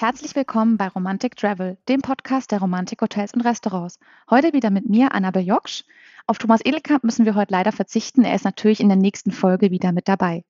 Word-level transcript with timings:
Herzlich 0.00 0.36
willkommen 0.36 0.76
bei 0.76 0.86
Romantic 0.86 1.34
Travel, 1.34 1.76
dem 1.88 2.02
Podcast 2.02 2.52
der 2.52 2.60
Romantik-Hotels 2.60 3.34
und 3.34 3.40
Restaurants. 3.40 3.98
Heute 4.30 4.52
wieder 4.52 4.70
mit 4.70 4.88
mir, 4.88 5.12
Annabel 5.12 5.42
Joksch. 5.42 5.82
Auf 6.28 6.38
Thomas 6.38 6.60
Edelkamp 6.64 7.02
müssen 7.02 7.26
wir 7.26 7.34
heute 7.34 7.52
leider 7.52 7.72
verzichten. 7.72 8.22
Er 8.22 8.36
ist 8.36 8.44
natürlich 8.44 8.78
in 8.78 8.88
der 8.88 8.96
nächsten 8.96 9.32
Folge 9.32 9.72
wieder 9.72 9.90
mit 9.90 10.06
dabei. 10.06 10.44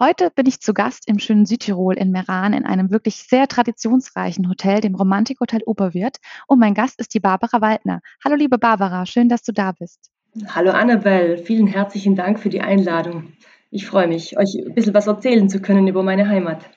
Heute 0.00 0.30
bin 0.30 0.46
ich 0.46 0.62
zu 0.62 0.72
Gast 0.72 1.06
im 1.06 1.18
schönen 1.18 1.44
Südtirol 1.44 1.98
in 1.98 2.12
Meran 2.12 2.54
in 2.54 2.64
einem 2.64 2.90
wirklich 2.90 3.16
sehr 3.16 3.46
traditionsreichen 3.46 4.48
Hotel, 4.48 4.80
dem 4.80 4.94
Romantik 4.94 5.40
Hotel 5.40 5.60
Oberwirt. 5.66 6.16
Und 6.46 6.58
mein 6.58 6.72
Gast 6.72 6.98
ist 6.98 7.12
die 7.12 7.20
Barbara 7.20 7.60
Waldner. 7.60 8.00
Hallo 8.24 8.36
liebe 8.36 8.56
Barbara, 8.56 9.04
schön, 9.04 9.28
dass 9.28 9.42
du 9.42 9.52
da 9.52 9.72
bist. 9.72 10.10
Hallo 10.48 10.70
Annabel, 10.70 11.36
vielen 11.36 11.66
herzlichen 11.66 12.16
Dank 12.16 12.40
für 12.40 12.48
die 12.48 12.62
Einladung. 12.62 13.34
Ich 13.70 13.84
freue 13.84 14.08
mich, 14.08 14.38
euch 14.38 14.54
ein 14.54 14.72
bisschen 14.72 14.94
was 14.94 15.08
erzählen 15.08 15.50
zu 15.50 15.60
können 15.60 15.88
über 15.88 16.02
meine 16.02 16.26
Heimat. 16.26 16.70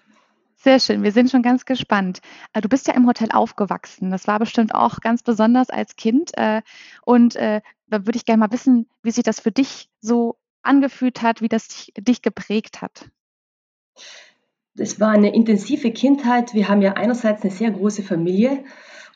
Sehr 0.66 0.80
schön, 0.80 1.04
wir 1.04 1.12
sind 1.12 1.30
schon 1.30 1.44
ganz 1.44 1.66
gespannt. 1.66 2.22
Äh, 2.52 2.60
du 2.60 2.68
bist 2.68 2.88
ja 2.88 2.96
im 2.96 3.05
Hotel 3.05 3.30
aufgewachsen. 3.32 4.10
Das 4.10 4.26
war 4.26 4.40
bestimmt 4.40 4.74
auch 4.74 5.00
ganz 5.00 5.22
besonders 5.22 5.70
als 5.70 5.96
Kind. 5.96 6.36
Äh, 6.40 6.64
und 7.04 7.36
äh, 7.36 7.62
da 7.86 8.08
würde 8.08 8.18
ich 8.18 8.26
gerne 8.26 8.40
mal 8.40 8.52
wissen, 8.52 8.90
wie 9.04 9.12
sich 9.12 9.24
das 9.24 9.40
für 9.40 9.52
dich 9.52 9.91
so 10.02 10.38
angefühlt 10.64 11.22
hat, 11.22 11.44
wie 11.44 11.50
das 11.50 11.91
dich 12.00 12.24
geprägt 12.24 12.82
hat. 12.82 13.12
Es 14.76 15.00
war 15.00 15.12
eine 15.12 15.36
intensive 15.36 15.91
Kindheit. 15.91 16.55
Wir 16.55 16.68
haben 16.68 16.82
ja 16.82 16.94
einerseits 16.94 17.44
eine 17.44 17.52
sehr 17.52 17.70
große 17.70 18.02
Familie 18.02 18.63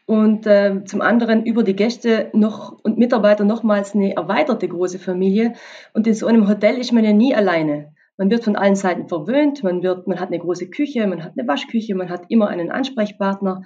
und 0.06 0.44
zum 0.44 1.02
anderen 1.02 1.46
über 1.46 1.64
die 1.64 1.76
Gäste 1.76 2.30
noch 2.34 2.78
und 2.84 3.00
Mitarbeiter 3.00 3.44
nochmals 3.44 3.96
eine 3.96 4.16
erweiterte 4.16 4.68
große 4.68 5.00
Familie. 5.00 5.54
Und 5.94 6.06
in 6.06 6.14
so 6.14 6.28
einem 6.28 6.48
Hotel 6.48 6.78
ist 6.78 6.94
man 6.94 7.04
ja 7.04 7.12
nie 7.12 7.34
alleine. 7.34 7.94
Man 8.20 8.30
wird 8.30 8.44
von 8.44 8.58
allen 8.58 8.76
Seiten 8.76 9.08
verwöhnt, 9.08 9.64
man, 9.64 9.82
wird, 9.82 10.06
man 10.06 10.20
hat 10.20 10.28
eine 10.28 10.40
große 10.40 10.70
Küche, 10.70 11.08
man 11.08 11.24
hat 11.24 11.36
eine 11.38 11.48
Waschküche, 11.48 11.96
man 11.96 12.10
hat 12.10 12.26
immer 12.28 12.50
einen 12.50 12.70
Ansprechpartner. 12.70 13.64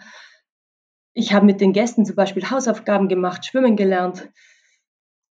Ich 1.15 1.33
habe 1.33 1.47
mit 1.47 1.59
den 1.59 1.73
Gästen 1.73 2.05
zum 2.05 2.15
Beispiel 2.15 2.47
Hausaufgaben 2.51 3.07
gemacht, 3.07 3.47
schwimmen 3.47 3.75
gelernt. 3.75 4.29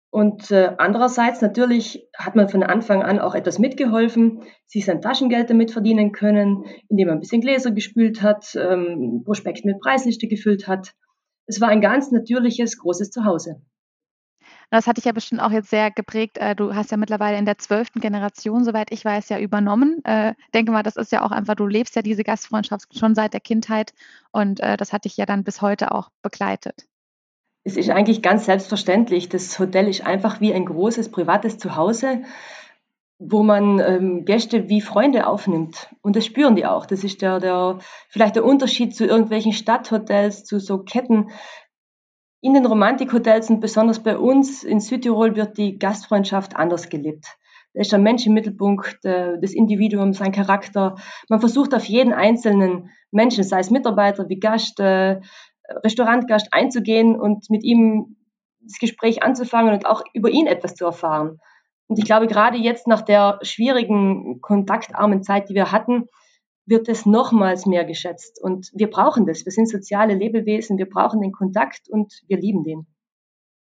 Und 0.10 0.52
äh, 0.52 0.74
andererseits 0.78 1.42
natürlich 1.42 2.08
hat 2.18 2.38
man 2.38 2.48
von 2.48 2.64
Anfang 2.64 3.04
an 3.04 3.20
auch 3.20 3.36
etwas 3.36 3.60
mitgeholfen, 3.60 4.44
sich 4.66 4.86
sein 4.86 5.02
Taschengeld 5.02 5.50
damit 5.50 5.72
verdienen 5.72 6.14
können, 6.14 6.64
indem 6.88 7.08
man 7.08 7.18
ein 7.18 7.20
bisschen 7.20 7.42
Gläser 7.42 7.72
gespült 7.72 8.22
hat, 8.22 8.56
ähm, 8.56 9.24
Prospekt 9.26 9.66
mit 9.66 9.82
Preisliste 9.82 10.30
gefüllt 10.30 10.70
hat. 10.70 10.94
Es 11.46 11.60
war 11.60 11.68
ein 11.68 11.82
ganz 11.82 12.10
natürliches, 12.12 12.78
großes 12.78 13.12
Zuhause. 13.12 13.62
Das 14.72 14.86
hat 14.86 14.98
dich 14.98 15.06
ja 15.06 15.12
bestimmt 15.12 15.42
auch 15.42 15.52
jetzt 15.52 15.70
sehr 15.70 15.90
geprägt. 15.90 16.38
Äh, 16.38 16.56
du 16.56 16.76
hast 16.76 16.92
ja 16.92 16.98
mittlerweile 16.98 17.38
in 17.38 17.46
der 17.46 17.58
zwölften 17.58 18.00
Generation, 18.00 18.64
soweit 18.64 18.92
ich 18.92 19.04
weiß, 19.04 19.30
ja 19.30 19.40
übernommen. 19.40 20.04
Äh, 20.06 20.36
denke 20.54 20.72
mal, 20.72 20.84
das 20.84 20.96
ist 20.96 21.12
ja 21.12 21.24
auch 21.24 21.32
einfach, 21.32 21.56
du 21.56 21.66
lebst 21.66 21.96
ja 21.96 22.02
diese 22.02 22.24
Gastfreundschaft 22.24 22.98
schon 22.98 23.16
seit 23.16 23.34
der 23.34 23.42
Kindheit 23.42 23.94
und 24.32 24.60
äh, 24.60 24.78
das 24.78 24.94
hat 24.94 25.06
dich 25.06 25.18
ja 25.18 25.26
dann 25.26 25.44
bis 25.44 25.62
heute 25.62 25.92
auch 25.92 26.10
begleitet. 26.22 26.86
Es 27.64 27.78
ist 27.78 27.90
eigentlich 27.90 28.22
ganz 28.22 28.46
selbstverständlich. 28.46 29.30
Das 29.30 29.60
Hotel 29.60 29.88
ist 29.88 30.06
einfach 30.06 30.40
wie 30.40 30.54
ein 30.54 30.66
großes 30.66 31.12
privates 31.12 31.58
Zuhause, 31.58 32.24
wo 33.20 33.44
man 33.44 33.80
ähm, 33.80 34.26
Gäste 34.26 34.70
wie 34.70 34.82
Freunde 34.82 35.28
aufnimmt. 35.28 35.90
Und 36.02 36.16
das 36.16 36.26
spüren 36.26 36.56
die 36.56 36.66
auch. 36.66 36.86
Das 36.86 37.04
ist 37.04 37.22
der, 37.22 37.40
der, 37.40 37.80
vielleicht 38.08 38.38
der 38.38 38.46
Unterschied 38.46 38.96
zu 38.96 39.06
irgendwelchen 39.06 39.52
Stadthotels, 39.52 40.46
zu 40.46 40.60
so 40.60 40.80
Ketten. 40.80 41.32
In 42.42 42.54
den 42.54 42.66
Romantikhotels 42.66 43.50
und 43.50 43.60
besonders 43.60 44.02
bei 44.02 44.18
uns 44.18 44.64
in 44.64 44.80
Südtirol 44.80 45.36
wird 45.36 45.58
die 45.58 45.78
Gastfreundschaft 45.78 46.56
anders 46.56 46.88
gelebt. 46.88 47.26
Da 47.74 47.82
ist 47.82 47.92
der 47.92 48.00
Mensch 48.00 48.26
im 48.26 48.34
Mittelpunkt, 48.34 49.00
das 49.04 49.54
Individuum, 49.54 50.14
sein 50.14 50.32
Charakter. 50.32 50.96
Man 51.28 51.42
versucht 51.42 51.76
auf 51.76 51.86
jeden 51.86 52.14
einzelnen 52.14 52.90
Menschen, 53.12 53.44
sei 53.44 53.60
es 53.60 53.72
Mitarbeiter 53.72 54.30
wie 54.30 54.40
Gast, 54.40 54.80
äh, 54.80 55.20
Restaurantgast 55.84 56.48
einzugehen 56.52 57.20
und 57.20 57.50
mit 57.50 57.64
ihm 57.64 58.16
das 58.62 58.80
Gespräch 58.80 59.22
anzufangen 59.22 59.74
und 59.74 59.86
auch 59.86 60.04
über 60.14 60.30
ihn 60.30 60.48
etwas 60.48 60.76
zu 60.76 60.86
erfahren. 60.86 61.40
Und 61.88 62.00
ich 62.00 62.06
glaube, 62.06 62.28
gerade 62.28 62.58
jetzt 62.58 62.88
nach 62.88 63.02
der 63.02 63.40
schwierigen, 63.42 64.42
kontaktarmen 64.42 65.24
Zeit, 65.24 65.50
die 65.50 65.56
wir 65.56 65.72
hatten, 65.72 66.06
wird 66.70 66.88
es 66.88 67.06
nochmals 67.06 67.66
mehr 67.66 67.86
geschätzt. 67.86 68.42
Und 68.42 68.72
wir 68.74 68.90
brauchen 68.90 69.26
das. 69.26 69.46
Wir 69.46 69.52
sind 69.52 69.70
soziale 69.70 70.14
Lebewesen, 70.14 70.78
wir 70.78 70.90
brauchen 70.90 71.22
den 71.22 71.32
Kontakt 71.32 71.90
und 71.90 72.22
wir 72.28 72.38
lieben 72.38 72.64
den. 72.64 72.88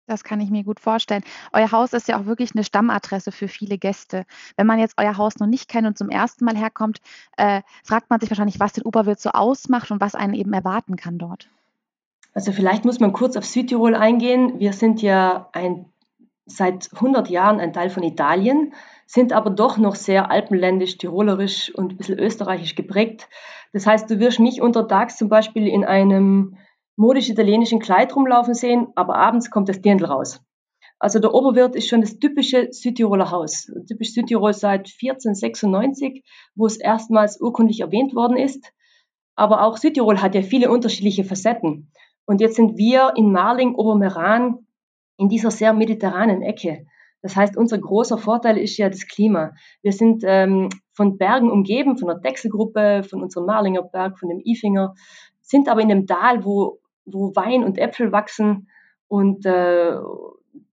Das 0.08 0.24
kann 0.26 0.42
ich 0.42 0.50
mir 0.50 0.64
gut 0.64 0.80
vorstellen. 0.80 1.24
Euer 1.54 1.72
Haus 1.72 1.94
ist 1.94 2.10
ja 2.10 2.20
auch 2.20 2.26
wirklich 2.26 2.54
eine 2.54 2.66
Stammadresse 2.66 3.32
für 3.32 3.48
viele 3.48 3.78
Gäste. 3.78 4.26
Wenn 4.58 4.68
man 4.68 4.78
jetzt 4.78 4.96
euer 4.98 5.16
Haus 5.16 5.38
noch 5.38 5.48
nicht 5.48 5.70
kennt 5.70 5.88
und 5.88 5.98
zum 5.98 6.10
ersten 6.10 6.44
Mal 6.44 6.58
herkommt, 6.58 7.00
äh, 7.38 7.62
fragt 7.84 8.10
man 8.10 8.20
sich 8.20 8.30
wahrscheinlich, 8.30 8.60
was 8.60 8.74
den 8.74 8.84
Oberwirt 8.84 9.22
so 9.22 9.30
ausmacht 9.30 9.90
und 9.90 10.02
was 10.02 10.16
einen 10.16 10.34
eben 10.34 10.52
erwarten 10.52 10.98
kann 10.98 11.18
dort. 11.18 11.50
Also 12.34 12.52
vielleicht 12.52 12.84
muss 12.84 13.00
man 13.00 13.14
kurz 13.14 13.38
auf 13.38 13.46
Südtirol 13.46 13.96
eingehen. 13.96 14.60
Wir 14.60 14.74
sind 14.74 15.02
ja 15.02 15.50
ein, 15.54 15.86
seit 16.56 16.90
100 16.94 17.30
Jahren 17.30 17.60
ein 17.60 17.74
Teil 17.74 17.90
von 17.90 18.04
Italien 18.04 18.74
sind 19.06 19.34
aber 19.34 19.50
doch 19.50 19.78
noch 19.78 19.96
sehr 19.96 20.32
alpenländisch, 20.32 20.98
tirolerisch 20.98 21.74
und 21.76 21.94
ein 21.94 21.98
bisschen 21.98 22.20
österreichisch 22.20 22.76
geprägt. 22.76 23.28
Das 23.74 23.86
heißt, 23.86 24.10
du 24.10 24.20
wirst 24.20 24.40
mich 24.40 24.62
untertags 24.62 25.18
zum 25.18 25.30
Beispiel 25.30 25.68
in 25.68 25.84
einem 25.84 26.58
modisch-italienischen 26.96 27.80
Kleid 27.80 28.16
rumlaufen 28.16 28.54
sehen, 28.54 28.88
aber 28.96 29.16
abends 29.16 29.50
kommt 29.50 29.70
das 29.70 29.82
Dirndl 29.82 30.06
raus. 30.06 30.42
Also 31.00 31.18
der 31.18 31.34
Oberwirt 31.34 31.76
ist 31.76 31.88
schon 31.88 32.02
das 32.02 32.20
typische 32.20 32.68
Südtiroler 32.72 33.32
Haus. 33.32 33.72
Typisch 33.88 34.14
Südtirol 34.14 34.54
seit 34.54 34.88
1496, 35.02 36.24
wo 36.54 36.68
es 36.68 36.78
erstmals 36.78 37.42
urkundlich 37.42 37.80
erwähnt 37.80 38.14
worden 38.14 38.38
ist. 38.38 38.72
Aber 39.36 39.64
auch 39.64 39.78
Südtirol 39.78 40.22
hat 40.22 40.36
ja 40.36 40.44
viele 40.44 40.70
unterschiedliche 40.70 41.24
Facetten. 41.24 41.92
Und 42.26 42.40
jetzt 42.40 42.56
sind 42.56 42.78
wir 42.78 43.14
in 43.16 43.32
Marling, 43.32 43.74
Obermeran, 43.74 44.68
in 45.22 45.30
dieser 45.30 45.52
sehr 45.52 45.72
mediterranen 45.74 46.42
Ecke. 46.42 46.88
Das 47.22 47.36
heißt, 47.36 47.56
unser 47.56 47.78
großer 47.78 48.18
Vorteil 48.18 48.58
ist 48.58 48.76
ja 48.78 48.90
das 48.90 49.06
Klima. 49.06 49.52
Wir 49.84 49.94
sind 49.94 50.24
ähm, 50.26 50.70
von 50.94 51.20
Bergen 51.20 51.52
umgeben, 51.52 51.96
von 51.96 52.08
der 52.08 52.18
Dechselgruppe, 52.18 53.04
von 53.08 53.22
unserem 53.22 53.46
Marlinger 53.46 53.84
Berg, 53.84 54.18
von 54.18 54.30
dem 54.30 54.42
Ifinger, 54.44 54.96
sind 55.40 55.70
aber 55.70 55.82
in 55.82 55.92
einem 55.92 56.08
Tal, 56.08 56.44
wo, 56.44 56.80
wo 57.06 57.36
Wein 57.36 57.64
und 57.64 57.78
Äpfel 57.78 58.12
wachsen 58.12 58.68
und 59.08 59.46
äh, 59.46 59.94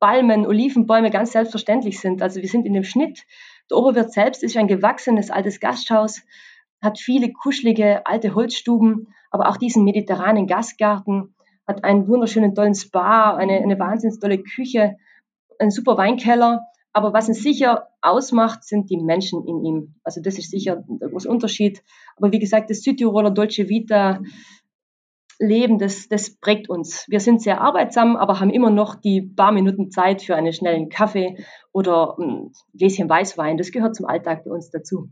Palmen, 0.01 0.47
Olivenbäume 0.47 1.11
ganz 1.11 1.33
selbstverständlich 1.33 2.01
sind. 2.01 2.23
Also 2.23 2.41
wir 2.41 2.49
sind 2.49 2.65
in 2.65 2.73
dem 2.73 2.85
Schnitt. 2.85 3.27
Der 3.71 3.77
Oberwirt 3.77 4.15
selbst 4.15 4.43
ist 4.43 4.57
ein 4.57 4.67
gewachsenes 4.67 5.31
altes 5.31 5.61
Gasthaus, 5.61 6.23
hat 6.81 6.99
viele 6.99 7.33
kuschelige 7.33 8.07
alte 8.07 8.35
Holzstuben, 8.35 9.09
aber 9.31 9.51
auch 9.51 9.59
diesen 9.59 9.85
mediterranen 9.85 10.47
Gastgarten, 10.47 11.35
hat 11.69 11.85
einen 11.85 12.09
wunderschönen 12.09 12.55
tollen 12.55 12.75
Spa, 12.75 13.37
eine, 13.37 13.59
eine 13.59 13.79
wahnsinnig 13.79 14.19
tolle 14.19 14.39
Küche 14.39 14.97
ein 15.59 15.71
super 15.71 15.97
Weinkeller, 15.97 16.63
aber 16.93 17.13
was 17.13 17.29
ihn 17.29 17.35
sicher 17.35 17.89
ausmacht, 18.01 18.65
sind 18.65 18.91
die 18.91 18.97
Menschen 18.97 19.47
in 19.47 19.65
ihm. 19.65 19.95
Also 20.03 20.21
das 20.21 20.39
ist 20.39 20.51
sicher 20.51 20.85
der 20.89 21.09
große 21.09 21.29
Unterschied. 21.29 21.83
Aber 22.17 22.33
wie 22.33 22.39
gesagt, 22.39 22.71
das 22.71 22.83
Südtiroler 22.83 23.31
Dolce 23.31 23.69
Vita 23.69 24.21
Leben, 25.41 25.79
das, 25.79 26.09
das 26.09 26.37
prägt 26.37 26.69
uns. 26.69 27.05
Wir 27.09 27.21
sind 27.21 27.41
sehr 27.41 27.61
arbeitsam, 27.61 28.17
aber 28.17 28.41
haben 28.41 28.51
immer 28.51 28.71
noch 28.71 28.97
die 28.97 29.23
paar 29.23 29.53
Minuten 29.53 29.93
Zeit 29.93 30.23
für 30.23 30.35
einen 30.35 30.53
schnellen 30.53 30.89
Kaffee 30.89 31.45
oder 31.71 32.17
ein 32.19 32.51
Gläschen 32.75 33.09
Weißwein. 33.09 33.57
Das 33.57 33.71
gehört 33.71 33.95
zum 33.95 34.07
Alltag 34.07 34.45
bei 34.45 34.51
uns 34.51 34.71
dazu. 34.71 35.11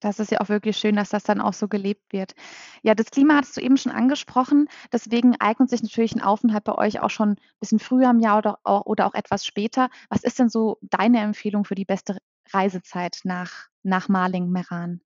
Das 0.00 0.20
ist 0.20 0.30
ja 0.30 0.40
auch 0.40 0.48
wirklich 0.48 0.76
schön, 0.76 0.96
dass 0.96 1.10
das 1.10 1.24
dann 1.24 1.40
auch 1.40 1.52
so 1.52 1.68
gelebt 1.68 2.12
wird. 2.12 2.34
Ja, 2.82 2.94
das 2.94 3.10
Klima 3.10 3.36
hattest 3.36 3.56
du 3.56 3.60
eben 3.60 3.76
schon 3.76 3.92
angesprochen. 3.92 4.68
Deswegen 4.92 5.36
eignet 5.40 5.70
sich 5.70 5.82
natürlich 5.82 6.14
ein 6.14 6.22
Aufenthalt 6.22 6.64
bei 6.64 6.74
euch 6.76 7.00
auch 7.00 7.10
schon 7.10 7.30
ein 7.30 7.36
bisschen 7.60 7.78
früher 7.80 8.10
im 8.10 8.20
Jahr 8.20 8.38
oder 8.38 8.58
auch, 8.62 8.86
oder 8.86 9.06
auch 9.06 9.14
etwas 9.14 9.44
später. 9.44 9.88
Was 10.08 10.22
ist 10.22 10.38
denn 10.38 10.48
so 10.48 10.78
deine 10.82 11.20
Empfehlung 11.20 11.64
für 11.64 11.74
die 11.74 11.84
beste 11.84 12.18
Reisezeit 12.52 13.20
nach, 13.24 13.68
nach 13.82 14.08
Marling, 14.08 14.50
Meran? 14.50 15.00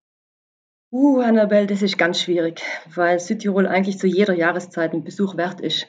Uh, 0.91 1.21
Annabelle, 1.21 1.67
das 1.67 1.81
ist 1.81 1.97
ganz 1.97 2.21
schwierig, 2.21 2.62
weil 2.95 3.19
Südtirol 3.19 3.67
eigentlich 3.67 3.99
zu 3.99 4.06
jeder 4.06 4.35
Jahreszeit 4.35 4.93
ein 4.93 5.05
Besuch 5.05 5.38
wert 5.38 5.62
ist. 5.62 5.87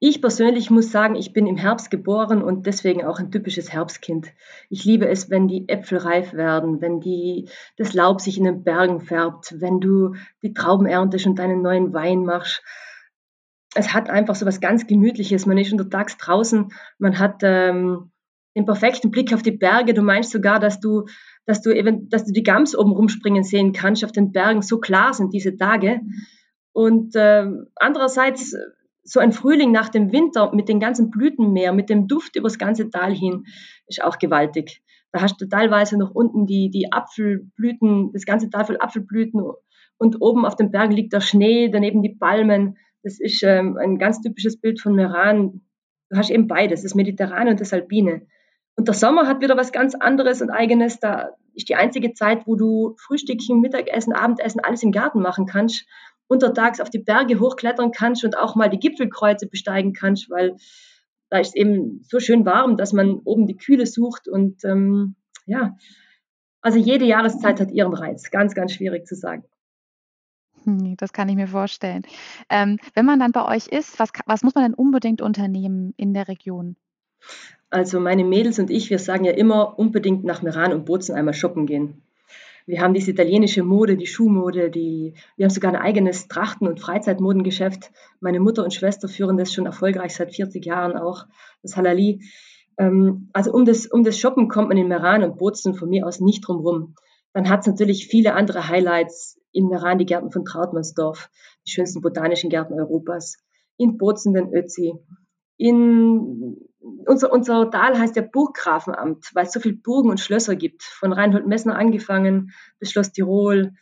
Ich 0.00 0.20
persönlich 0.20 0.70
muss 0.70 0.92
sagen, 0.92 1.16
ich 1.16 1.32
bin 1.32 1.48
im 1.48 1.56
Herbst 1.56 1.90
geboren 1.90 2.40
und 2.40 2.66
deswegen 2.66 3.04
auch 3.04 3.18
ein 3.18 3.32
typisches 3.32 3.72
Herbstkind. 3.72 4.32
Ich 4.70 4.84
liebe 4.84 5.08
es, 5.08 5.28
wenn 5.28 5.48
die 5.48 5.68
Äpfel 5.68 5.98
reif 5.98 6.34
werden, 6.34 6.80
wenn 6.80 7.00
die, 7.00 7.48
das 7.76 7.94
Laub 7.94 8.20
sich 8.20 8.38
in 8.38 8.44
den 8.44 8.62
Bergen 8.62 9.00
färbt, 9.00 9.60
wenn 9.60 9.80
du 9.80 10.14
die 10.42 10.54
Trauben 10.54 10.86
erntest 10.86 11.26
und 11.26 11.40
deinen 11.40 11.62
neuen 11.62 11.92
Wein 11.92 12.24
machst. 12.24 12.62
Es 13.74 13.92
hat 13.92 14.08
einfach 14.08 14.36
so 14.36 14.46
was 14.46 14.60
ganz 14.60 14.86
Gemütliches. 14.86 15.46
Man 15.46 15.58
ist 15.58 15.72
untertags 15.72 16.16
draußen, 16.16 16.68
man 16.98 17.18
hat 17.18 17.40
ähm, 17.42 18.12
den 18.56 18.66
perfekten 18.66 19.10
Blick 19.10 19.34
auf 19.34 19.42
die 19.42 19.50
Berge. 19.50 19.94
Du 19.94 20.02
meinst 20.02 20.30
sogar, 20.30 20.60
dass 20.60 20.78
du, 20.78 21.06
dass 21.44 21.60
du 21.60 21.72
eben, 21.72 22.08
dass 22.08 22.24
du 22.24 22.32
die 22.32 22.44
Gams 22.44 22.76
oben 22.76 22.92
rumspringen 22.92 23.42
sehen 23.42 23.72
kannst 23.72 24.04
auf 24.04 24.12
den 24.12 24.30
Bergen. 24.30 24.62
So 24.62 24.78
klar 24.78 25.12
sind 25.12 25.34
diese 25.34 25.56
Tage. 25.56 26.00
Und 26.72 27.16
äh, 27.16 27.46
andererseits 27.74 28.54
so 29.08 29.20
ein 29.20 29.32
Frühling 29.32 29.72
nach 29.72 29.88
dem 29.88 30.12
Winter 30.12 30.54
mit 30.54 30.68
den 30.68 30.80
ganzen 30.80 31.10
Blütenmeer, 31.10 31.72
mit 31.72 31.88
dem 31.88 32.08
Duft 32.08 32.36
übers 32.36 32.58
ganze 32.58 32.90
Tal 32.90 33.14
hin, 33.14 33.46
ist 33.86 34.02
auch 34.02 34.18
gewaltig. 34.18 34.82
Da 35.12 35.22
hast 35.22 35.40
du 35.40 35.46
teilweise 35.46 35.96
noch 35.96 36.14
unten 36.14 36.46
die, 36.46 36.70
die 36.70 36.92
Apfelblüten, 36.92 38.12
das 38.12 38.26
ganze 38.26 38.50
Tal 38.50 38.66
voll 38.66 38.78
Apfelblüten 38.78 39.42
und 39.96 40.20
oben 40.20 40.44
auf 40.44 40.56
dem 40.56 40.70
Berg 40.70 40.92
liegt 40.92 41.12
der 41.12 41.20
Schnee, 41.20 41.68
daneben 41.68 42.02
die 42.02 42.14
Palmen. 42.14 42.76
Das 43.02 43.18
ist 43.18 43.42
ähm, 43.42 43.76
ein 43.78 43.98
ganz 43.98 44.20
typisches 44.20 44.60
Bild 44.60 44.80
von 44.80 44.94
Meran. 44.94 45.62
Du 46.10 46.16
hast 46.16 46.30
eben 46.30 46.46
beides, 46.46 46.82
das 46.82 46.94
Mediterrane 46.94 47.50
und 47.50 47.60
das 47.60 47.72
Alpine. 47.72 48.26
Und 48.76 48.86
der 48.86 48.94
Sommer 48.94 49.26
hat 49.26 49.40
wieder 49.40 49.56
was 49.56 49.72
ganz 49.72 49.94
anderes 49.94 50.40
und 50.40 50.50
eigenes. 50.50 51.00
Da 51.00 51.30
ist 51.54 51.68
die 51.68 51.74
einzige 51.74 52.12
Zeit, 52.12 52.46
wo 52.46 52.54
du 52.54 52.94
Frühstückchen, 52.98 53.60
Mittagessen, 53.60 54.12
Abendessen, 54.12 54.60
alles 54.60 54.82
im 54.84 54.92
Garten 54.92 55.20
machen 55.20 55.46
kannst. 55.46 55.86
Untertags 56.28 56.80
auf 56.80 56.90
die 56.90 56.98
Berge 56.98 57.40
hochklettern 57.40 57.90
kannst 57.90 58.24
und 58.24 58.36
auch 58.36 58.54
mal 58.54 58.68
die 58.68 58.78
Gipfelkreuze 58.78 59.46
besteigen 59.46 59.92
kannst, 59.92 60.30
weil 60.30 60.56
da 61.30 61.38
ist 61.38 61.56
eben 61.56 62.02
so 62.04 62.20
schön 62.20 62.46
warm, 62.46 62.76
dass 62.76 62.92
man 62.92 63.20
oben 63.24 63.46
die 63.46 63.56
Kühle 63.56 63.86
sucht. 63.86 64.28
Und 64.28 64.64
ähm, 64.64 65.16
ja, 65.46 65.76
also 66.60 66.78
jede 66.78 67.04
Jahreszeit 67.04 67.60
hat 67.60 67.70
ihren 67.70 67.94
Reiz. 67.94 68.30
Ganz, 68.30 68.54
ganz 68.54 68.72
schwierig 68.72 69.06
zu 69.06 69.14
sagen. 69.14 69.44
Hm, 70.64 70.96
das 70.96 71.12
kann 71.12 71.28
ich 71.28 71.36
mir 71.36 71.48
vorstellen. 71.48 72.02
Ähm, 72.50 72.78
wenn 72.94 73.06
man 73.06 73.20
dann 73.20 73.32
bei 73.32 73.44
euch 73.44 73.68
ist, 73.68 73.98
was, 73.98 74.10
was 74.26 74.42
muss 74.42 74.54
man 74.54 74.64
denn 74.64 74.74
unbedingt 74.74 75.22
unternehmen 75.22 75.94
in 75.96 76.14
der 76.14 76.28
Region? 76.28 76.76
Also 77.70 78.00
meine 78.00 78.24
Mädels 78.24 78.58
und 78.58 78.70
ich, 78.70 78.90
wir 78.90 78.98
sagen 78.98 79.24
ja 79.24 79.32
immer 79.32 79.78
unbedingt 79.78 80.24
nach 80.24 80.42
Meran 80.42 80.72
und 80.72 80.86
Bozen 80.86 81.14
einmal 81.14 81.34
shoppen 81.34 81.66
gehen. 81.66 82.02
Wir 82.68 82.82
haben 82.82 82.92
diese 82.92 83.12
italienische 83.12 83.62
Mode, 83.62 83.96
die 83.96 84.06
Schuhmode, 84.06 84.70
die, 84.70 85.14
wir 85.36 85.46
haben 85.46 85.50
sogar 85.50 85.72
ein 85.72 85.80
eigenes 85.80 86.28
Trachten- 86.28 86.68
und 86.68 86.78
Freizeitmodengeschäft. 86.78 87.90
Meine 88.20 88.40
Mutter 88.40 88.62
und 88.62 88.74
Schwester 88.74 89.08
führen 89.08 89.38
das 89.38 89.54
schon 89.54 89.64
erfolgreich 89.64 90.14
seit 90.14 90.34
40 90.34 90.66
Jahren 90.66 90.94
auch, 90.94 91.24
das 91.62 91.78
Halali. 91.78 92.20
Ähm, 92.76 93.30
also 93.32 93.52
um 93.52 93.64
das, 93.64 93.86
um 93.86 94.04
das 94.04 94.18
Shoppen 94.18 94.48
kommt 94.48 94.68
man 94.68 94.76
in 94.76 94.86
Meran 94.86 95.24
und 95.24 95.38
Bozen 95.38 95.72
von 95.72 95.88
mir 95.88 96.06
aus 96.06 96.20
nicht 96.20 96.46
drum 96.46 96.58
rum. 96.58 96.94
Dann 97.32 97.48
hat 97.48 97.60
es 97.60 97.68
natürlich 97.68 98.06
viele 98.06 98.34
andere 98.34 98.68
Highlights 98.68 99.40
in 99.50 99.68
Meran, 99.68 99.96
die 99.96 100.04
Gärten 100.04 100.30
von 100.30 100.44
Trautmannsdorf, 100.44 101.30
die 101.66 101.70
schönsten 101.70 102.02
botanischen 102.02 102.50
Gärten 102.50 102.74
Europas, 102.74 103.38
in 103.78 103.96
Bozen 103.96 104.34
den 104.34 104.52
Ötzi, 104.52 104.92
in 105.58 106.56
unser, 107.06 107.32
unser 107.32 107.70
Tal 107.70 107.98
heißt 107.98 108.16
ja 108.16 108.22
Burggrafenamt, 108.22 109.30
weil 109.34 109.46
es 109.46 109.52
so 109.52 109.60
viele 109.60 109.76
Burgen 109.76 110.10
und 110.10 110.20
Schlösser 110.20 110.56
gibt, 110.56 110.82
von 110.82 111.12
Reinhold 111.12 111.46
Messner 111.46 111.76
angefangen 111.76 112.52
bis 112.78 112.92
Schloss 112.92 113.12
Tirol. 113.12 113.72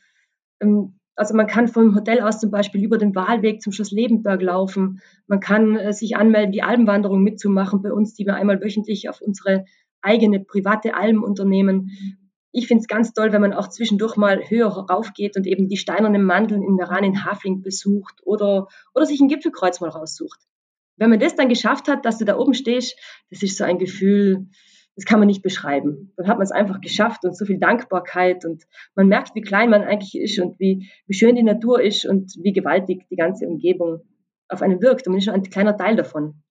Ähm, 0.60 0.98
also 1.14 1.34
man 1.34 1.46
kann 1.46 1.68
vom 1.68 1.94
Hotel 1.94 2.20
aus 2.20 2.40
zum 2.40 2.50
Beispiel 2.50 2.82
über 2.82 2.98
den 2.98 3.14
Wahlweg 3.14 3.62
zum 3.62 3.72
Schloss 3.72 3.90
Lebenberg 3.90 4.42
laufen. 4.42 5.00
Man 5.26 5.40
kann 5.40 5.76
äh, 5.76 5.92
sich 5.92 6.16
anmelden, 6.16 6.52
die 6.52 6.62
Alpenwanderung 6.62 7.22
mitzumachen 7.22 7.82
bei 7.82 7.92
uns, 7.92 8.14
die 8.14 8.26
wir 8.26 8.34
einmal 8.34 8.60
wöchentlich 8.60 9.08
auf 9.08 9.20
unsere 9.20 9.66
eigene 10.00 10.40
private 10.40 10.94
Alm 10.94 11.22
unternehmen. 11.22 11.90
Ich 12.52 12.68
finde 12.68 12.82
es 12.82 12.88
ganz 12.88 13.12
toll, 13.12 13.32
wenn 13.32 13.42
man 13.42 13.52
auch 13.52 13.68
zwischendurch 13.68 14.16
mal 14.16 14.40
höher 14.48 14.68
raufgeht 14.68 15.36
und 15.36 15.46
eben 15.46 15.68
die 15.68 15.76
steinernen 15.76 16.24
Mandeln 16.24 16.62
in 16.62 16.74
Meran 16.74 17.04
in 17.04 17.24
Hafling 17.24 17.60
besucht 17.60 18.20
oder, 18.24 18.68
oder 18.94 19.04
sich 19.04 19.20
ein 19.20 19.28
Gipfelkreuz 19.28 19.80
mal 19.80 19.90
raussucht 19.90 20.40
wenn 20.96 21.10
man 21.10 21.20
das 21.20 21.36
dann 21.36 21.48
geschafft 21.48 21.88
hat, 21.88 22.04
dass 22.04 22.18
du 22.18 22.24
da 22.24 22.38
oben 22.38 22.54
stehst, 22.54 22.98
das 23.30 23.42
ist 23.42 23.58
so 23.58 23.64
ein 23.64 23.78
Gefühl, 23.78 24.46
das 24.96 25.04
kann 25.04 25.18
man 25.18 25.26
nicht 25.26 25.42
beschreiben. 25.42 26.12
Dann 26.16 26.26
hat 26.26 26.38
man 26.38 26.44
es 26.44 26.52
einfach 26.52 26.80
geschafft 26.80 27.24
und 27.24 27.36
so 27.36 27.44
viel 27.44 27.58
Dankbarkeit 27.58 28.44
und 28.44 28.64
man 28.94 29.08
merkt, 29.08 29.34
wie 29.34 29.42
klein 29.42 29.68
man 29.70 29.82
eigentlich 29.82 30.18
ist 30.18 30.38
und 30.40 30.58
wie, 30.58 30.90
wie 31.06 31.14
schön 31.14 31.36
die 31.36 31.42
Natur 31.42 31.82
ist 31.82 32.06
und 32.06 32.32
wie 32.42 32.52
gewaltig 32.52 33.06
die 33.10 33.16
ganze 33.16 33.46
Umgebung 33.46 34.00
auf 34.48 34.62
einen 34.62 34.80
wirkt. 34.80 35.06
Und 35.06 35.12
man 35.12 35.18
ist 35.18 35.26
schon 35.26 35.34
ein 35.34 35.42
kleiner 35.42 35.76
Teil 35.76 35.96
davon. 35.96 36.42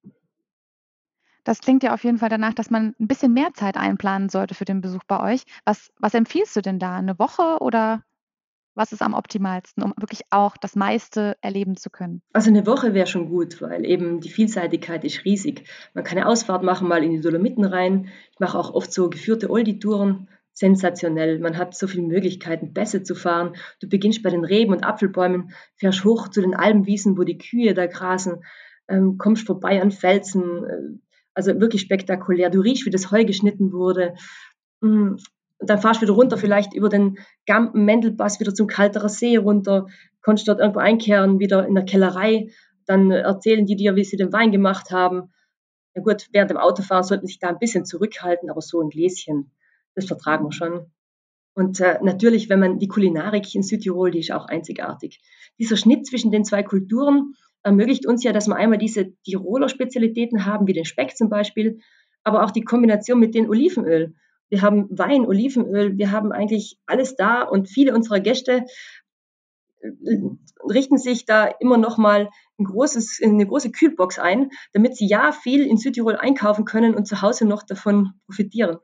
Das 1.44 1.59
klingt 1.59 1.83
ja 1.83 1.94
auf 1.94 2.03
jeden 2.03 2.18
Fall 2.18 2.30
danach, 2.30 2.53
dass 2.53 2.69
man 2.69 2.95
ein 3.00 3.07
bisschen 3.07 3.33
mehr 3.33 3.53
Zeit 3.53 3.77
einplanen 3.77 4.30
sollte 4.30 4.56
für 4.56 4.65
den 4.65 4.81
Besuch 4.81 5.03
bei 5.07 5.33
euch. 5.33 5.44
Was, 5.63 5.91
was 6.00 6.13
empfiehlst 6.13 6.56
du 6.56 6.62
denn 6.62 6.80
da? 6.80 6.98
Eine 6.98 7.18
Woche 7.19 7.57
oder 7.62 8.03
was 8.75 8.92
ist 8.92 9.01
am 9.01 9.13
optimalsten, 9.13 9.83
um 9.83 9.94
wirklich 9.98 10.22
auch 10.30 10.57
das 10.57 10.75
meiste 10.75 11.38
erleben 11.42 11.77
zu 11.77 11.89
können? 11.89 12.22
Also 12.33 12.50
eine 12.50 12.68
Woche 12.68 12.94
wäre 12.94 13.07
schon 13.07 13.30
gut, 13.30 13.62
weil 13.62 13.86
eben 13.86 14.19
die 14.19 14.30
Vielseitigkeit 14.30 15.04
ist 15.04 15.25
riesig. 15.25 15.68
Man 15.94 16.04
kann 16.04 16.18
eine 16.18 16.27
Ausfahrt 16.27 16.63
machen, 16.63 16.88
mal 16.88 17.04
in 17.04 17.12
die 17.12 17.22
Dolomiten 17.22 17.66
rein. 17.66 18.10
Ich 18.31 18.39
mache 18.39 18.57
auch 18.57 18.74
oft 18.74 18.92
so 18.92 19.10
geführte 19.10 19.50
Oldie-Touren. 19.50 20.30
Sensationell. 20.57 21.39
Man 21.39 21.57
hat 21.57 21.75
so 21.75 21.86
viele 21.86 22.07
Möglichkeiten, 22.07 22.72
Bässe 22.72 23.04
zu 23.04 23.13
fahren. 23.13 23.57
Du 23.81 23.89
beginnst 23.89 24.24
bei 24.24 24.30
den 24.30 24.45
Reben 24.45 24.72
und 24.72 24.86
Apfelbäumen, 24.86 25.51
fährst 25.75 26.06
hoch 26.06 26.30
zu 26.30 26.39
den 26.39 26.56
Albenwiesen, 26.56 27.18
wo 27.18 27.24
die 27.24 27.38
Kühe 27.38 27.74
da 27.74 27.88
grasen, 27.88 28.42
ähm, 28.88 29.18
kommst 29.18 29.45
vorbei 29.45 29.81
an 29.81 29.92
Felsen. 29.92 30.63
Äh, 30.63 31.00
also 31.33 31.60
wirklich 31.60 31.81
spektakulär. 31.81 32.50
Du 32.50 32.62
riechst, 32.62 32.86
wie 32.86 32.89
das 32.89 33.12
Heu 33.12 33.25
geschnitten 33.25 33.74
wurde. 33.74 34.16
Und 35.60 35.69
dann 35.69 35.80
fahrst 35.80 36.02
du 36.02 36.06
wieder 36.06 36.13
runter, 36.13 36.38
vielleicht 36.38 36.74
über 36.74 36.90
den 36.90 37.18
Gampen 37.46 37.86
Mendelpass 37.86 38.40
wieder 38.40 38.54
zum 38.54 38.68
Kalterer 38.68 39.10
See 39.10 39.38
runter, 39.38 39.88
kannst 40.22 40.48
dort 40.48 40.60
irgendwo 40.60 40.80
einkehren, 40.80 41.40
wieder 41.40 41.66
in 41.66 41.75
der 41.75 41.86
Kellerei. 41.86 42.50
Dann 42.86 43.12
erzählen 43.12 43.66
die 43.66 43.75
dir, 43.75 43.96
wie 43.96 44.04
sie 44.04 44.18
den 44.18 44.34
Wein 44.34 44.52
gemacht 44.52 44.92
haben. 44.92 45.31
Ja 45.96 46.02
gut, 46.02 46.28
während 46.34 46.52
dem 46.52 46.57
Autofahren 46.57 47.04
sollten 47.04 47.25
sich 47.25 47.40
da 47.40 47.48
ein 47.48 47.60
bisschen 47.60 47.86
zurückhalten, 47.86 48.50
aber 48.50 48.62
so 48.62 48.81
ein 48.81 48.90
Gläschen, 48.90 49.52
das 49.96 50.06
vertragen 50.06 50.46
wir 50.46 50.52
schon. 50.52 50.92
Und 51.54 51.80
äh, 51.80 52.00
natürlich, 52.04 52.50
wenn 52.50 52.60
man 52.60 52.80
die 52.80 52.90
Kulinarik 52.90 53.56
in 53.56 53.63
Südtirol, 53.63 54.12
die 54.12 54.19
ist 54.19 54.31
auch 54.31 54.46
einzigartig. 54.48 55.22
Dieser 55.58 55.78
Schnitt 55.78 56.06
zwischen 56.06 56.31
den 56.31 56.44
zwei 56.44 56.63
Kulturen 56.63 57.34
ermöglicht 57.63 58.06
uns 58.06 58.25
ja, 58.25 58.34
dass 58.34 58.48
wir 58.48 58.58
einmal 58.58 58.78
diese 58.78 59.13
Tiroler 59.24 59.69
Spezialitäten 59.69 60.46
haben, 60.46 60.68
wie 60.68 60.74
den 60.74 60.84
Speck 60.84 61.16
zum 61.16 61.30
Beispiel, 61.30 61.80
aber 62.25 62.44
auch 62.44 62.51
die 62.51 62.63
Kombination 62.63 63.19
mit 63.19 63.34
dem 63.34 63.50
Olivenöl 63.50 64.16
wir 64.50 64.62
haben 64.62 64.88
Wein, 64.89 65.25
Olivenöl, 65.25 65.97
wir 65.97 66.12
haben 66.12 66.31
eigentlich 66.31 66.77
alles 66.86 67.15
da 67.15 67.42
und 67.44 67.69
viele 67.69 67.94
unserer 67.94 68.19
Gäste 68.19 68.65
äh, 69.81 69.89
richten 70.69 70.97
sich 70.97 71.25
da 71.25 71.45
immer 71.45 71.77
noch 71.77 71.97
mal 71.97 72.30
ein 72.59 72.65
großes, 72.65 73.19
eine 73.24 73.45
große 73.45 73.71
Kühlbox 73.71 74.19
ein, 74.19 74.50
damit 74.74 74.95
sie 74.95 75.07
ja 75.07 75.31
viel 75.31 75.65
in 75.65 75.77
Südtirol 75.77 76.15
einkaufen 76.15 76.65
können 76.65 76.95
und 76.95 77.06
zu 77.07 77.21
Hause 77.21 77.45
noch 77.45 77.63
davon 77.63 78.13
profitieren. 78.25 78.77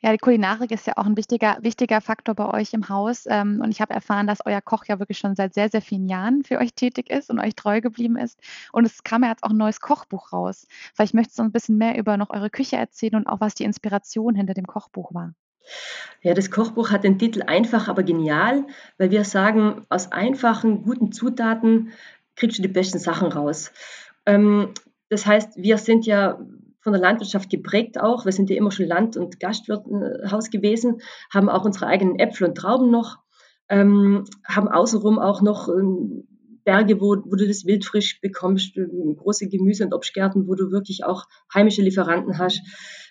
Ja, 0.00 0.12
die 0.12 0.18
Kulinarik 0.18 0.70
ist 0.70 0.86
ja 0.86 0.92
auch 0.96 1.06
ein 1.06 1.16
wichtiger, 1.16 1.58
wichtiger 1.60 2.00
Faktor 2.00 2.36
bei 2.36 2.46
euch 2.54 2.72
im 2.72 2.88
Haus. 2.88 3.26
Ähm, 3.28 3.60
und 3.62 3.72
ich 3.72 3.80
habe 3.80 3.92
erfahren, 3.92 4.28
dass 4.28 4.46
euer 4.46 4.60
Koch 4.60 4.84
ja 4.86 5.00
wirklich 5.00 5.18
schon 5.18 5.34
seit 5.34 5.54
sehr, 5.54 5.68
sehr 5.70 5.82
vielen 5.82 6.08
Jahren 6.08 6.44
für 6.44 6.58
euch 6.58 6.72
tätig 6.74 7.10
ist 7.10 7.30
und 7.30 7.40
euch 7.40 7.56
treu 7.56 7.80
geblieben 7.80 8.16
ist. 8.16 8.38
Und 8.72 8.84
es 8.84 9.02
kam 9.02 9.24
ja 9.24 9.30
jetzt 9.30 9.42
auch 9.42 9.50
ein 9.50 9.56
neues 9.56 9.80
Kochbuch 9.80 10.32
raus. 10.32 10.68
Vielleicht 10.94 11.14
möchtest 11.14 11.40
du 11.40 11.42
ein 11.42 11.50
bisschen 11.50 11.78
mehr 11.78 11.98
über 11.98 12.16
noch 12.16 12.30
eure 12.30 12.48
Küche 12.48 12.76
erzählen 12.76 13.16
und 13.16 13.26
auch 13.26 13.40
was 13.40 13.56
die 13.56 13.64
Inspiration 13.64 14.36
hinter 14.36 14.54
dem 14.54 14.66
Kochbuch 14.66 15.12
war. 15.14 15.34
Ja, 16.22 16.32
das 16.32 16.50
Kochbuch 16.50 16.90
hat 16.90 17.02
den 17.02 17.18
Titel 17.18 17.42
einfach, 17.42 17.88
aber 17.88 18.04
genial, 18.04 18.66
weil 18.98 19.10
wir 19.10 19.24
sagen, 19.24 19.84
aus 19.88 20.12
einfachen, 20.12 20.82
guten 20.84 21.10
Zutaten 21.12 21.92
kriegst 22.36 22.58
du 22.58 22.62
die 22.62 22.68
besten 22.68 22.98
Sachen 23.00 23.32
raus. 23.32 23.72
Ähm, 24.26 24.72
das 25.10 25.26
heißt, 25.26 25.56
wir 25.56 25.78
sind 25.78 26.06
ja 26.06 26.38
von 26.80 26.92
der 26.92 27.02
Landwirtschaft 27.02 27.50
geprägt 27.50 28.00
auch. 28.00 28.24
Wir 28.24 28.32
sind 28.32 28.50
ja 28.50 28.56
immer 28.56 28.70
schon 28.70 28.86
Land- 28.86 29.16
und 29.16 29.40
Gastwirthaus 29.40 30.50
gewesen, 30.50 31.00
haben 31.32 31.48
auch 31.48 31.64
unsere 31.64 31.86
eigenen 31.86 32.18
Äpfel 32.18 32.48
und 32.48 32.54
Trauben 32.56 32.90
noch, 32.90 33.18
ähm, 33.68 34.24
haben 34.46 34.68
außenrum 34.68 35.18
auch 35.18 35.42
noch 35.42 35.68
ähm, 35.68 36.26
Berge, 36.64 37.00
wo, 37.00 37.16
wo, 37.24 37.36
du 37.36 37.46
das 37.46 37.64
wildfrisch 37.64 38.20
bekommst, 38.20 38.76
äh, 38.76 38.86
große 39.16 39.48
Gemüse- 39.48 39.84
und 39.84 39.94
Obstgärten, 39.94 40.46
wo 40.48 40.54
du 40.54 40.70
wirklich 40.70 41.04
auch 41.04 41.24
heimische 41.52 41.82
Lieferanten 41.82 42.38
hast. 42.38 42.60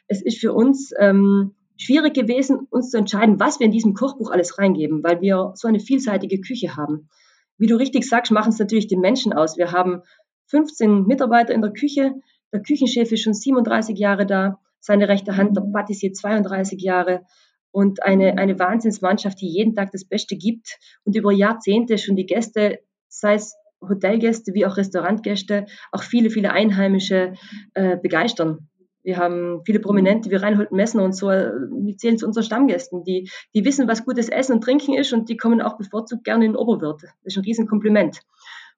Es 0.07 0.21
ist 0.21 0.39
für 0.39 0.53
uns 0.53 0.91
ähm, 0.99 1.55
schwierig 1.75 2.13
gewesen, 2.13 2.67
uns 2.69 2.91
zu 2.91 2.97
entscheiden, 2.97 3.39
was 3.39 3.59
wir 3.59 3.65
in 3.65 3.71
diesem 3.71 3.93
Kochbuch 3.93 4.31
alles 4.31 4.57
reingeben, 4.57 5.03
weil 5.03 5.21
wir 5.21 5.53
so 5.55 5.67
eine 5.67 5.79
vielseitige 5.79 6.39
Küche 6.39 6.75
haben. 6.75 7.09
Wie 7.57 7.67
du 7.67 7.75
richtig 7.75 8.07
sagst, 8.07 8.31
machen 8.31 8.49
es 8.49 8.59
natürlich 8.59 8.87
die 8.87 8.97
Menschen 8.97 9.33
aus. 9.33 9.57
Wir 9.57 9.71
haben 9.71 10.01
15 10.47 11.05
Mitarbeiter 11.05 11.53
in 11.53 11.61
der 11.61 11.73
Küche, 11.73 12.13
der 12.53 12.61
Küchenchef 12.61 13.11
ist 13.11 13.21
schon 13.21 13.33
37 13.33 13.97
Jahre 13.97 14.25
da, 14.25 14.59
seine 14.79 15.07
rechte 15.07 15.35
Hand, 15.37 15.57
der 15.57 15.61
Patissier 15.61 16.13
32 16.13 16.81
Jahre 16.81 17.25
und 17.71 18.03
eine, 18.03 18.37
eine 18.37 18.57
Wahnsinnsmannschaft, 18.57 19.41
die 19.41 19.49
jeden 19.49 19.75
Tag 19.75 19.91
das 19.91 20.05
Beste 20.05 20.37
gibt 20.37 20.77
und 21.03 21.15
über 21.15 21.31
Jahrzehnte 21.31 21.97
schon 21.97 22.15
die 22.15 22.25
Gäste, 22.25 22.79
sei 23.07 23.35
es 23.35 23.55
Hotelgäste 23.81 24.53
wie 24.53 24.65
auch 24.65 24.77
Restaurantgäste, 24.77 25.65
auch 25.91 26.03
viele, 26.03 26.29
viele 26.29 26.51
Einheimische 26.51 27.33
äh, 27.73 27.97
begeistern. 27.97 28.69
Wir 29.03 29.17
haben 29.17 29.61
viele 29.65 29.79
Prominente 29.79 30.29
wie 30.31 30.35
Reinhold 30.35 30.71
Messner 30.71 31.03
und 31.03 31.13
so, 31.13 31.29
die 31.29 31.95
zählen 31.95 32.17
zu 32.17 32.25
unseren 32.25 32.43
Stammgästen, 32.43 33.03
die, 33.03 33.29
die 33.53 33.63
wissen, 33.63 33.87
was 33.87 34.03
gutes 34.03 34.27
Essen 34.27 34.53
und 34.53 34.63
Trinken 34.63 34.95
ist 34.95 35.13
und 35.13 35.29
die 35.29 35.37
kommen 35.37 35.61
auch 35.61 35.77
bevorzugt 35.77 36.25
gerne 36.25 36.45
in 36.45 36.51
den 36.53 36.57
Oberwirt. 36.57 37.03
Das 37.03 37.13
ist 37.23 37.37
ein 37.37 37.43
Riesenkompliment. 37.43 38.19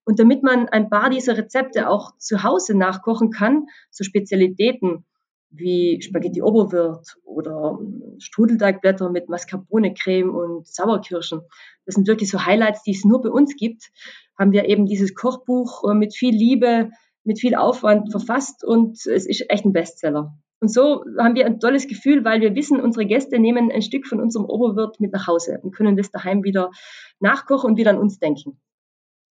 Und 0.06 0.20
damit 0.20 0.44
man 0.44 0.68
ein 0.70 0.90
paar 0.90 1.10
dieser 1.10 1.38
Rezepte 1.38 1.90
auch 1.90 2.18
zu 2.18 2.44
Hause 2.44 2.76
nachkochen 2.76 3.32
kann, 3.32 3.68
so 3.92 4.04
Spezialitäten 4.04 5.06
wie 5.52 6.02
Spaghetti 6.02 6.42
Oberwirt 6.42 7.16
oder 7.24 7.80
Strudelteigblätter 8.20 9.10
mit 9.10 9.30
Mascarpone-Creme 9.30 10.30
und 10.30 10.68
Sauerkirschen. 10.68 11.42
Das 11.86 11.96
sind 11.96 12.08
wirklich 12.08 12.30
so 12.30 12.46
Highlights, 12.46 12.84
die 12.84 12.92
es 12.92 13.04
nur 13.04 13.22
bei 13.22 13.30
uns 13.30 13.56
gibt. 13.56 13.90
Haben 14.38 14.52
wir 14.52 14.66
eben 14.66 14.86
dieses 14.86 15.16
Kochbuch 15.16 15.90
äh, 15.90 15.94
mit 15.94 16.16
viel 16.16 16.36
Liebe, 16.36 16.92
mit 17.24 17.40
viel 17.40 17.56
Aufwand 17.56 18.12
verfasst 18.12 18.64
und 18.64 19.06
es 19.06 19.26
ist 19.26 19.46
echt 19.50 19.66
ein 19.66 19.74
Bestseller. 19.74 20.38
Und 20.62 20.72
so 20.72 21.06
haben 21.18 21.36
wir 21.36 21.46
ein 21.46 21.60
tolles 21.60 21.88
Gefühl, 21.88 22.26
weil 22.26 22.42
wir 22.42 22.54
wissen, 22.54 22.82
unsere 22.82 23.06
Gäste 23.06 23.40
nehmen 23.40 23.72
ein 23.72 23.82
Stück 23.82 24.08
von 24.08 24.20
unserem 24.20 24.46
Oberwirt 24.46 25.00
mit 25.00 25.14
nach 25.14 25.26
Hause 25.28 25.60
und 25.64 25.74
können 25.74 25.96
das 25.96 26.12
daheim 26.12 26.44
wieder 26.44 26.72
nachkochen 27.20 27.72
und 27.72 27.78
wieder 27.78 27.92
an 27.92 27.98
uns 27.98 28.20
denken. 28.20 28.60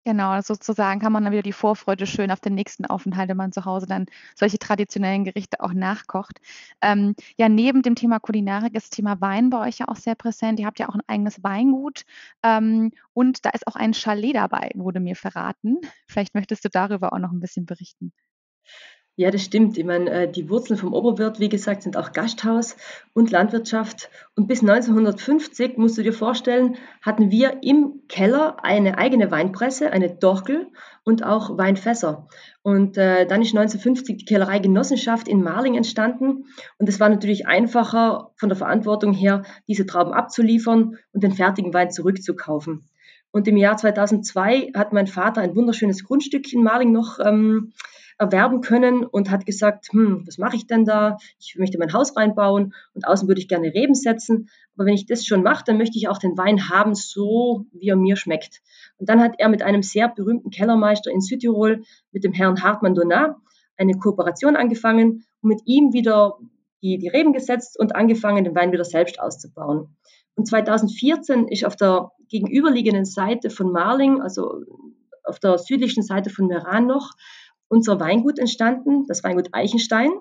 Genau, 0.07 0.39
sozusagen 0.41 0.99
kann 0.99 1.11
man 1.11 1.23
dann 1.23 1.33
wieder 1.33 1.41
die 1.41 1.51
Vorfreude 1.51 2.05
schön 2.05 2.29
auf 2.31 2.39
den 2.39 2.53
nächsten 2.53 2.85
Aufenthalt, 2.85 3.27
wenn 3.29 3.37
man 3.37 3.51
zu 3.51 3.65
Hause 3.65 3.87
dann 3.87 4.05
solche 4.35 4.59
traditionellen 4.59 5.23
Gerichte 5.23 5.59
auch 5.61 5.73
nachkocht. 5.73 6.39
Ähm, 6.81 7.15
ja, 7.37 7.49
neben 7.49 7.81
dem 7.81 7.95
Thema 7.95 8.19
Kulinarik 8.19 8.75
ist 8.75 8.83
das 8.85 8.89
Thema 8.91 9.19
Wein 9.19 9.49
bei 9.49 9.67
euch 9.67 9.79
ja 9.79 9.87
auch 9.87 9.95
sehr 9.95 10.13
präsent. 10.15 10.59
Ihr 10.59 10.67
habt 10.67 10.77
ja 10.79 10.89
auch 10.89 10.93
ein 10.95 11.01
eigenes 11.07 11.43
Weingut 11.43 12.03
ähm, 12.43 12.91
und 13.13 13.45
da 13.45 13.49
ist 13.49 13.65
auch 13.67 13.75
ein 13.75 13.93
Chalet 13.95 14.35
dabei, 14.35 14.69
wurde 14.75 14.99
mir 14.99 15.15
verraten. 15.15 15.77
Vielleicht 16.07 16.35
möchtest 16.35 16.63
du 16.65 16.69
darüber 16.69 17.11
auch 17.13 17.19
noch 17.19 17.31
ein 17.31 17.39
bisschen 17.39 17.65
berichten. 17.65 18.13
Ja, 19.17 19.31
das 19.31 19.43
stimmt. 19.43 19.77
Ich 19.77 19.85
meine, 19.85 20.11
äh, 20.11 20.31
die 20.31 20.49
Wurzeln 20.49 20.77
vom 20.77 20.93
Oberwirt, 20.93 21.39
wie 21.39 21.47
gesagt, 21.47 21.83
sind 21.83 21.95
auch 21.95 22.11
Gasthaus 22.11 22.75
und 23.13 23.31
Landwirtschaft. 23.31 24.09
Und 24.35 24.47
bis 24.47 24.59
1950, 24.59 25.77
musst 25.77 25.97
du 25.97 26.03
dir 26.03 26.11
vorstellen, 26.11 26.75
hatten 27.01 27.31
wir 27.31 27.63
im 27.63 28.01
Keller 28.09 28.57
eine 28.61 28.97
eigene 28.97 29.31
Weinpresse, 29.31 29.89
eine 29.91 30.09
Dorkel 30.09 30.67
und 31.05 31.23
auch 31.23 31.57
Weinfässer. 31.57 32.27
Und 32.61 32.97
äh, 32.97 33.25
dann 33.25 33.41
ist 33.41 33.55
1950 33.55 34.17
die 34.17 34.25
Kellerei 34.25 34.59
Genossenschaft 34.59 35.29
in 35.29 35.41
Marling 35.41 35.75
entstanden. 35.75 36.47
Und 36.77 36.89
es 36.89 36.99
war 36.99 37.07
natürlich 37.07 37.47
einfacher 37.47 38.31
von 38.35 38.49
der 38.49 38.57
Verantwortung 38.57 39.13
her, 39.13 39.43
diese 39.69 39.85
Trauben 39.85 40.11
abzuliefern 40.11 40.97
und 41.13 41.23
den 41.23 41.31
fertigen 41.31 41.73
Wein 41.73 41.89
zurückzukaufen. 41.89 42.83
Und 43.31 43.47
im 43.47 43.55
Jahr 43.55 43.77
2002 43.77 44.71
hat 44.75 44.91
mein 44.91 45.07
Vater 45.07 45.39
ein 45.39 45.55
wunderschönes 45.55 46.03
Grundstück 46.03 46.51
in 46.51 46.63
Marling 46.63 46.91
noch 46.91 47.19
ähm, 47.19 47.71
erwerben 48.17 48.61
können 48.61 49.03
und 49.03 49.29
hat 49.29 49.45
gesagt, 49.45 49.91
hm, 49.91 50.23
was 50.25 50.37
mache 50.37 50.55
ich 50.55 50.67
denn 50.67 50.85
da? 50.85 51.17
Ich 51.39 51.55
möchte 51.57 51.77
mein 51.77 51.91
Haus 51.91 52.15
reinbauen 52.15 52.73
und 52.93 53.07
außen 53.07 53.27
würde 53.27 53.41
ich 53.41 53.47
gerne 53.47 53.73
Reben 53.73 53.95
setzen. 53.95 54.49
Aber 54.75 54.85
wenn 54.85 54.93
ich 54.93 55.05
das 55.05 55.25
schon 55.25 55.43
mache, 55.43 55.63
dann 55.65 55.77
möchte 55.77 55.97
ich 55.97 56.07
auch 56.07 56.17
den 56.17 56.37
Wein 56.37 56.69
haben, 56.69 56.95
so 56.95 57.65
wie 57.73 57.89
er 57.89 57.95
mir 57.95 58.15
schmeckt. 58.15 58.61
Und 58.97 59.09
dann 59.09 59.21
hat 59.21 59.35
er 59.37 59.49
mit 59.49 59.63
einem 59.63 59.83
sehr 59.83 60.07
berühmten 60.07 60.49
Kellermeister 60.49 61.11
in 61.11 61.21
Südtirol, 61.21 61.83
mit 62.11 62.23
dem 62.23 62.33
Herrn 62.33 62.63
Hartmann 62.63 62.95
Donat, 62.95 63.35
eine 63.77 63.93
Kooperation 63.93 64.55
angefangen 64.55 65.25
und 65.41 65.49
mit 65.49 65.61
ihm 65.65 65.91
wieder 65.91 66.37
die, 66.81 66.97
die 66.97 67.09
Reben 67.09 67.33
gesetzt 67.33 67.77
und 67.79 67.95
angefangen, 67.95 68.43
den 68.43 68.55
Wein 68.55 68.71
wieder 68.71 68.85
selbst 68.85 69.19
auszubauen. 69.19 69.95
Und 70.35 70.47
2014 70.47 71.47
ist 71.47 71.65
auf 71.65 71.75
der 71.75 72.11
gegenüberliegenden 72.29 73.05
Seite 73.05 73.49
von 73.49 73.71
Marling, 73.71 74.21
also 74.21 74.61
auf 75.23 75.39
der 75.39 75.57
südlichen 75.57 76.03
Seite 76.03 76.29
von 76.29 76.47
Meran 76.47 76.87
noch, 76.87 77.11
unser 77.67 77.99
Weingut 77.99 78.39
entstanden, 78.39 79.05
das 79.07 79.23
Weingut 79.23 79.49
Eichenstein, 79.51 80.11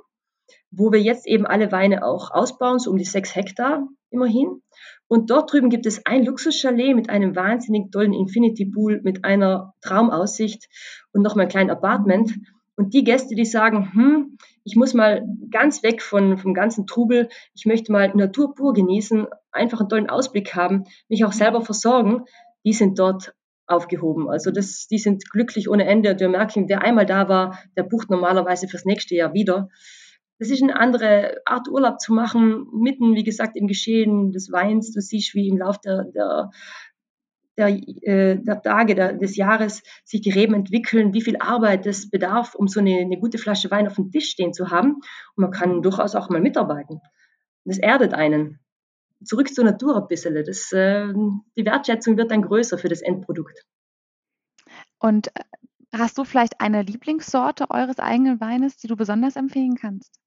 wo 0.70 0.92
wir 0.92 1.00
jetzt 1.00 1.26
eben 1.26 1.46
alle 1.46 1.72
Weine 1.72 2.04
auch 2.04 2.30
ausbauen, 2.30 2.78
so 2.78 2.90
um 2.90 2.96
die 2.96 3.04
sechs 3.04 3.34
Hektar 3.34 3.86
immerhin. 4.10 4.62
Und 5.08 5.30
dort 5.30 5.52
drüben 5.52 5.70
gibt 5.70 5.86
es 5.86 6.04
ein 6.06 6.24
Luxuschalet 6.24 6.94
mit 6.94 7.10
einem 7.10 7.36
wahnsinnig 7.36 7.90
tollen 7.90 8.12
Infinity 8.12 8.66
Pool, 8.66 9.00
mit 9.02 9.24
einer 9.24 9.74
Traumaussicht 9.80 10.68
und 11.12 11.22
noch 11.22 11.36
mal 11.36 11.42
ein 11.42 11.48
kleines 11.48 11.72
Apartment. 11.72 12.34
Und 12.76 12.92
die 12.92 13.04
Gäste, 13.04 13.34
die 13.34 13.44
sagen, 13.44 13.92
hm, 13.92 14.38
ich 14.64 14.74
muss 14.74 14.94
mal 14.94 15.24
ganz 15.50 15.82
weg 15.82 16.02
von, 16.02 16.38
vom 16.38 16.54
ganzen 16.54 16.86
Trubel, 16.86 17.28
ich 17.54 17.66
möchte 17.66 17.92
mal 17.92 18.12
Natur 18.14 18.54
pur 18.54 18.72
genießen, 18.72 19.26
einfach 19.52 19.80
einen 19.80 19.88
tollen 19.88 20.10
Ausblick 20.10 20.56
haben, 20.56 20.84
mich 21.08 21.24
auch 21.24 21.32
selber 21.32 21.60
versorgen, 21.60 22.24
die 22.64 22.72
sind 22.72 22.98
dort 22.98 23.34
aufgehoben. 23.66 24.28
Also 24.28 24.50
das, 24.50 24.86
die 24.86 24.98
sind 24.98 25.30
glücklich 25.30 25.68
ohne 25.68 25.86
Ende. 25.86 26.18
Wir 26.18 26.28
merken, 26.28 26.66
der 26.66 26.82
einmal 26.82 27.06
da 27.06 27.28
war, 27.28 27.58
der 27.76 27.84
bucht 27.84 28.10
normalerweise 28.10 28.68
fürs 28.68 28.84
nächste 28.84 29.14
Jahr 29.14 29.32
wieder. 29.32 29.68
Das 30.38 30.50
ist 30.50 30.62
eine 30.62 30.78
andere 30.78 31.36
Art 31.46 31.68
Urlaub 31.68 32.00
zu 32.00 32.12
machen, 32.12 32.66
mitten, 32.72 33.14
wie 33.14 33.22
gesagt, 33.22 33.56
im 33.56 33.68
Geschehen 33.68 34.32
des 34.32 34.50
Weins. 34.50 34.92
Du 34.92 35.00
siehst, 35.00 35.34
wie 35.34 35.48
im 35.48 35.58
Laufe 35.58 35.78
der, 35.84 36.04
der, 36.12 36.50
der, 37.56 37.68
äh, 37.68 38.36
der 38.42 38.60
Tage 38.60 38.94
der, 38.94 39.12
des 39.12 39.36
Jahres 39.36 39.82
sich 40.04 40.20
die 40.20 40.32
Reben 40.32 40.54
entwickeln, 40.54 41.14
wie 41.14 41.22
viel 41.22 41.36
Arbeit 41.38 41.86
es 41.86 42.10
bedarf, 42.10 42.54
um 42.54 42.66
so 42.66 42.80
eine, 42.80 42.98
eine 42.98 43.18
gute 43.18 43.38
Flasche 43.38 43.70
Wein 43.70 43.86
auf 43.86 43.94
dem 43.94 44.10
Tisch 44.10 44.28
stehen 44.28 44.52
zu 44.52 44.70
haben. 44.70 44.96
Und 45.36 45.42
man 45.42 45.50
kann 45.52 45.82
durchaus 45.82 46.16
auch 46.16 46.28
mal 46.30 46.40
mitarbeiten. 46.40 47.00
Das 47.64 47.78
erdet 47.78 48.12
einen 48.12 48.58
zurück 49.24 49.52
zur 49.54 49.64
Natur 49.64 49.96
ein 49.96 50.08
bisschen. 50.08 50.34
Das, 50.34 50.72
äh, 50.72 51.12
die 51.56 51.64
Wertschätzung 51.64 52.16
wird 52.16 52.30
dann 52.30 52.42
größer 52.42 52.78
für 52.78 52.88
das 52.88 53.02
Endprodukt. 53.02 53.64
Und 54.98 55.28
äh, 55.28 55.44
hast 55.92 56.18
du 56.18 56.24
vielleicht 56.24 56.60
eine 56.60 56.82
Lieblingssorte 56.82 57.70
eures 57.70 57.98
eigenen 57.98 58.40
Weines, 58.40 58.76
die 58.76 58.86
du 58.86 58.96
besonders 58.96 59.36
empfehlen 59.36 59.76
kannst? 59.76 60.18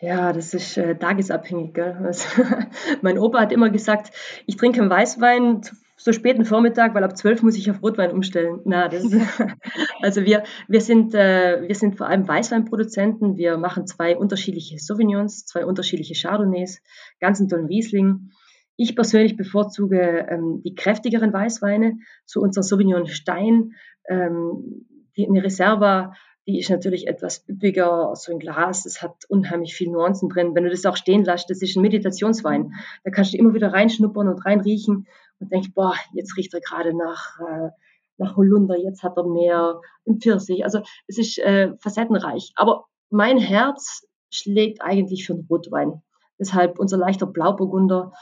Ja, 0.00 0.32
das 0.32 0.52
ist 0.52 0.76
äh, 0.78 0.96
tagesabhängig. 0.96 1.78
Also, 1.78 2.42
mein 3.02 3.18
Opa 3.18 3.40
hat 3.40 3.52
immer 3.52 3.70
gesagt, 3.70 4.12
ich 4.46 4.56
trinke 4.56 4.80
einen 4.80 4.90
Weißwein 4.90 5.62
so 6.02 6.12
späten 6.12 6.44
Vormittag, 6.44 6.94
weil 6.94 7.04
ab 7.04 7.16
zwölf 7.16 7.42
muss 7.42 7.56
ich 7.56 7.70
auf 7.70 7.80
Rotwein 7.80 8.10
umstellen. 8.10 8.60
Na, 8.64 8.88
das 8.88 9.04
ist, 9.04 9.14
also 10.02 10.24
wir, 10.24 10.42
wir, 10.66 10.80
sind, 10.80 11.14
äh, 11.14 11.62
wir 11.66 11.74
sind 11.76 11.96
vor 11.96 12.08
allem 12.08 12.26
Weißweinproduzenten. 12.26 13.36
Wir 13.36 13.56
machen 13.56 13.86
zwei 13.86 14.16
unterschiedliche 14.16 14.78
Sauvignons, 14.78 15.46
zwei 15.46 15.64
unterschiedliche 15.64 16.14
Chardonnays, 16.14 16.82
ganz 17.20 17.38
einen 17.38 17.48
tollen 17.48 17.66
Riesling. 17.66 18.30
Ich 18.76 18.96
persönlich 18.96 19.36
bevorzuge 19.36 20.26
ähm, 20.28 20.60
die 20.64 20.74
kräftigeren 20.74 21.32
Weißweine, 21.32 21.98
so 22.24 22.40
unser 22.40 22.64
Sauvignon 22.64 23.06
Stein, 23.06 23.74
ähm, 24.08 24.86
die, 25.16 25.28
eine 25.28 25.44
Reserva, 25.44 26.14
die 26.48 26.58
ist 26.58 26.70
natürlich 26.70 27.06
etwas 27.06 27.44
üppiger, 27.48 28.14
so 28.16 28.32
ein 28.32 28.40
Glas, 28.40 28.82
das 28.82 29.00
hat 29.00 29.24
unheimlich 29.28 29.74
viel 29.74 29.90
Nuancen 29.90 30.28
drin. 30.28 30.54
Wenn 30.54 30.64
du 30.64 30.70
das 30.70 30.84
auch 30.86 30.96
stehen 30.96 31.22
lässt, 31.24 31.48
das 31.50 31.62
ist 31.62 31.76
ein 31.76 31.82
Meditationswein. 31.82 32.72
Da 33.04 33.10
kannst 33.12 33.32
du 33.32 33.38
immer 33.38 33.54
wieder 33.54 33.72
reinschnuppern 33.72 34.26
und 34.26 34.44
reinriechen 34.44 35.06
und 35.42 35.52
denkst, 35.52 35.70
boah, 35.74 35.94
jetzt 36.12 36.36
riecht 36.36 36.54
er 36.54 36.60
gerade 36.60 36.96
nach, 36.96 37.38
äh, 37.40 37.70
nach 38.18 38.36
Holunder, 38.36 38.76
jetzt 38.76 39.02
hat 39.02 39.16
er 39.16 39.26
mehr 39.26 39.80
im 40.04 40.20
Pfirsich. 40.20 40.64
Also 40.64 40.80
es 41.06 41.18
ist 41.18 41.38
äh, 41.38 41.72
facettenreich. 41.80 42.52
Aber 42.54 42.86
mein 43.10 43.38
Herz 43.38 44.06
schlägt 44.30 44.80
eigentlich 44.80 45.26
für 45.26 45.34
den 45.34 45.46
Rotwein. 45.50 46.02
Deshalb 46.38 46.78
unser 46.78 46.96
leichter 46.96 47.26
Blauburgunder 47.26 48.12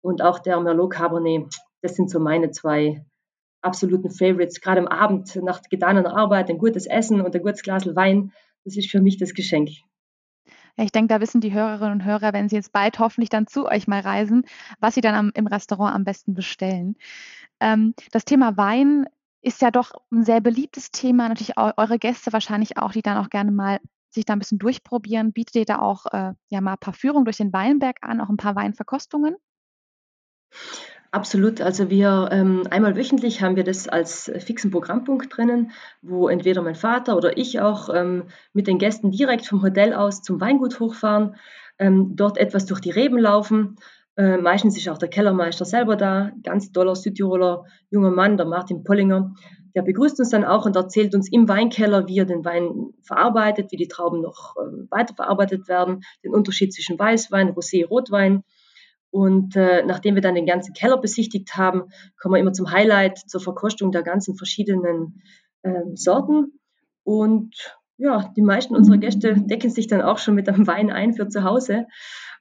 und 0.00 0.22
auch 0.22 0.38
der 0.38 0.60
Merlot 0.60 0.92
Cabernet, 0.92 1.54
das 1.82 1.94
sind 1.94 2.10
so 2.10 2.18
meine 2.18 2.50
zwei 2.50 3.04
absoluten 3.62 4.10
Favorites. 4.10 4.60
Gerade 4.60 4.80
am 4.80 4.88
Abend 4.88 5.36
nach 5.36 5.62
getaner 5.70 6.16
Arbeit, 6.16 6.50
ein 6.50 6.58
gutes 6.58 6.86
Essen 6.86 7.20
und 7.20 7.34
ein 7.34 7.42
gutes 7.42 7.62
Glas 7.62 7.86
Wein, 7.94 8.32
das 8.64 8.76
ist 8.76 8.90
für 8.90 9.00
mich 9.00 9.18
das 9.18 9.34
Geschenk. 9.34 9.70
Ich 10.80 10.92
denke, 10.92 11.14
da 11.14 11.20
wissen 11.20 11.40
die 11.40 11.52
Hörerinnen 11.52 11.92
und 11.92 12.04
Hörer, 12.04 12.32
wenn 12.32 12.48
sie 12.48 12.56
jetzt 12.56 12.72
bald 12.72 12.98
hoffentlich 12.98 13.28
dann 13.28 13.46
zu 13.46 13.66
euch 13.66 13.86
mal 13.86 14.00
reisen, 14.00 14.44
was 14.78 14.94
sie 14.94 15.00
dann 15.00 15.14
am, 15.14 15.30
im 15.34 15.46
Restaurant 15.46 15.94
am 15.94 16.04
besten 16.04 16.34
bestellen. 16.34 16.96
Ähm, 17.60 17.94
das 18.12 18.24
Thema 18.24 18.56
Wein 18.56 19.06
ist 19.42 19.62
ja 19.62 19.70
doch 19.70 19.92
ein 20.10 20.24
sehr 20.24 20.40
beliebtes 20.40 20.90
Thema. 20.90 21.28
Natürlich 21.28 21.56
eure 21.56 21.98
Gäste 21.98 22.32
wahrscheinlich 22.32 22.76
auch, 22.78 22.92
die 22.92 23.02
dann 23.02 23.18
auch 23.18 23.30
gerne 23.30 23.50
mal 23.50 23.80
sich 24.10 24.24
da 24.24 24.32
ein 24.34 24.38
bisschen 24.38 24.58
durchprobieren. 24.58 25.32
Bietet 25.32 25.56
ihr 25.56 25.64
da 25.64 25.78
auch 25.78 26.06
äh, 26.06 26.32
ja 26.48 26.60
mal 26.60 26.72
ein 26.72 26.78
paar 26.78 26.94
Führungen 26.94 27.24
durch 27.24 27.36
den 27.38 27.52
Weinberg 27.52 27.98
an, 28.02 28.20
auch 28.20 28.28
ein 28.28 28.36
paar 28.36 28.56
Weinverkostungen? 28.56 29.36
Absolut. 31.12 31.60
Also 31.60 31.90
wir 31.90 32.28
ähm, 32.30 32.62
einmal 32.70 32.94
wöchentlich 32.94 33.42
haben 33.42 33.56
wir 33.56 33.64
das 33.64 33.88
als 33.88 34.30
fixen 34.38 34.70
Programmpunkt 34.70 35.36
drinnen, 35.36 35.72
wo 36.02 36.28
entweder 36.28 36.62
mein 36.62 36.76
Vater 36.76 37.16
oder 37.16 37.36
ich 37.36 37.60
auch 37.60 37.88
ähm, 37.92 38.28
mit 38.52 38.68
den 38.68 38.78
Gästen 38.78 39.10
direkt 39.10 39.46
vom 39.46 39.60
Hotel 39.60 39.92
aus 39.92 40.22
zum 40.22 40.40
Weingut 40.40 40.78
hochfahren, 40.78 41.34
ähm, 41.80 42.14
dort 42.14 42.38
etwas 42.38 42.66
durch 42.66 42.80
die 42.80 42.92
Reben 42.92 43.18
laufen. 43.18 43.74
Äh, 44.16 44.36
meistens 44.36 44.76
ist 44.76 44.88
auch 44.88 44.98
der 44.98 45.08
Kellermeister 45.08 45.64
selber 45.64 45.96
da, 45.96 46.30
ganz 46.44 46.70
toller 46.70 46.94
Südtiroler 46.94 47.64
junger 47.90 48.12
Mann, 48.12 48.36
der 48.36 48.46
Martin 48.46 48.84
Pollinger. 48.84 49.34
Der 49.74 49.82
begrüßt 49.82 50.20
uns 50.20 50.30
dann 50.30 50.44
auch 50.44 50.64
und 50.64 50.76
erzählt 50.76 51.16
uns 51.16 51.30
im 51.32 51.48
Weinkeller, 51.48 52.06
wie 52.06 52.18
er 52.18 52.24
den 52.24 52.44
Wein 52.44 52.92
verarbeitet, 53.02 53.72
wie 53.72 53.76
die 53.76 53.88
Trauben 53.88 54.20
noch 54.20 54.54
äh, 54.56 54.86
weiterverarbeitet 54.90 55.66
werden, 55.66 56.02
den 56.22 56.32
Unterschied 56.32 56.72
zwischen 56.72 56.96
Weißwein, 56.96 57.50
Rosé, 57.50 57.84
Rotwein 57.84 58.44
und 59.10 59.56
äh, 59.56 59.82
nachdem 59.84 60.14
wir 60.14 60.22
dann 60.22 60.34
den 60.36 60.46
ganzen 60.46 60.72
Keller 60.72 61.00
besichtigt 61.00 61.56
haben, 61.56 61.84
kommen 62.20 62.34
wir 62.34 62.40
immer 62.40 62.52
zum 62.52 62.70
Highlight, 62.70 63.18
zur 63.18 63.40
Verkostung 63.40 63.90
der 63.90 64.02
ganzen 64.02 64.36
verschiedenen 64.36 65.20
äh, 65.62 65.82
Sorten. 65.94 66.60
Und 67.02 67.54
ja, 67.98 68.32
die 68.36 68.42
meisten 68.42 68.76
unserer 68.76 68.98
Gäste 68.98 69.34
decken 69.34 69.70
sich 69.70 69.88
dann 69.88 70.00
auch 70.00 70.18
schon 70.18 70.34
mit 70.34 70.48
einem 70.48 70.66
Wein 70.66 70.90
ein 70.90 71.12
für 71.12 71.28
zu 71.28 71.42
Hause. 71.42 71.86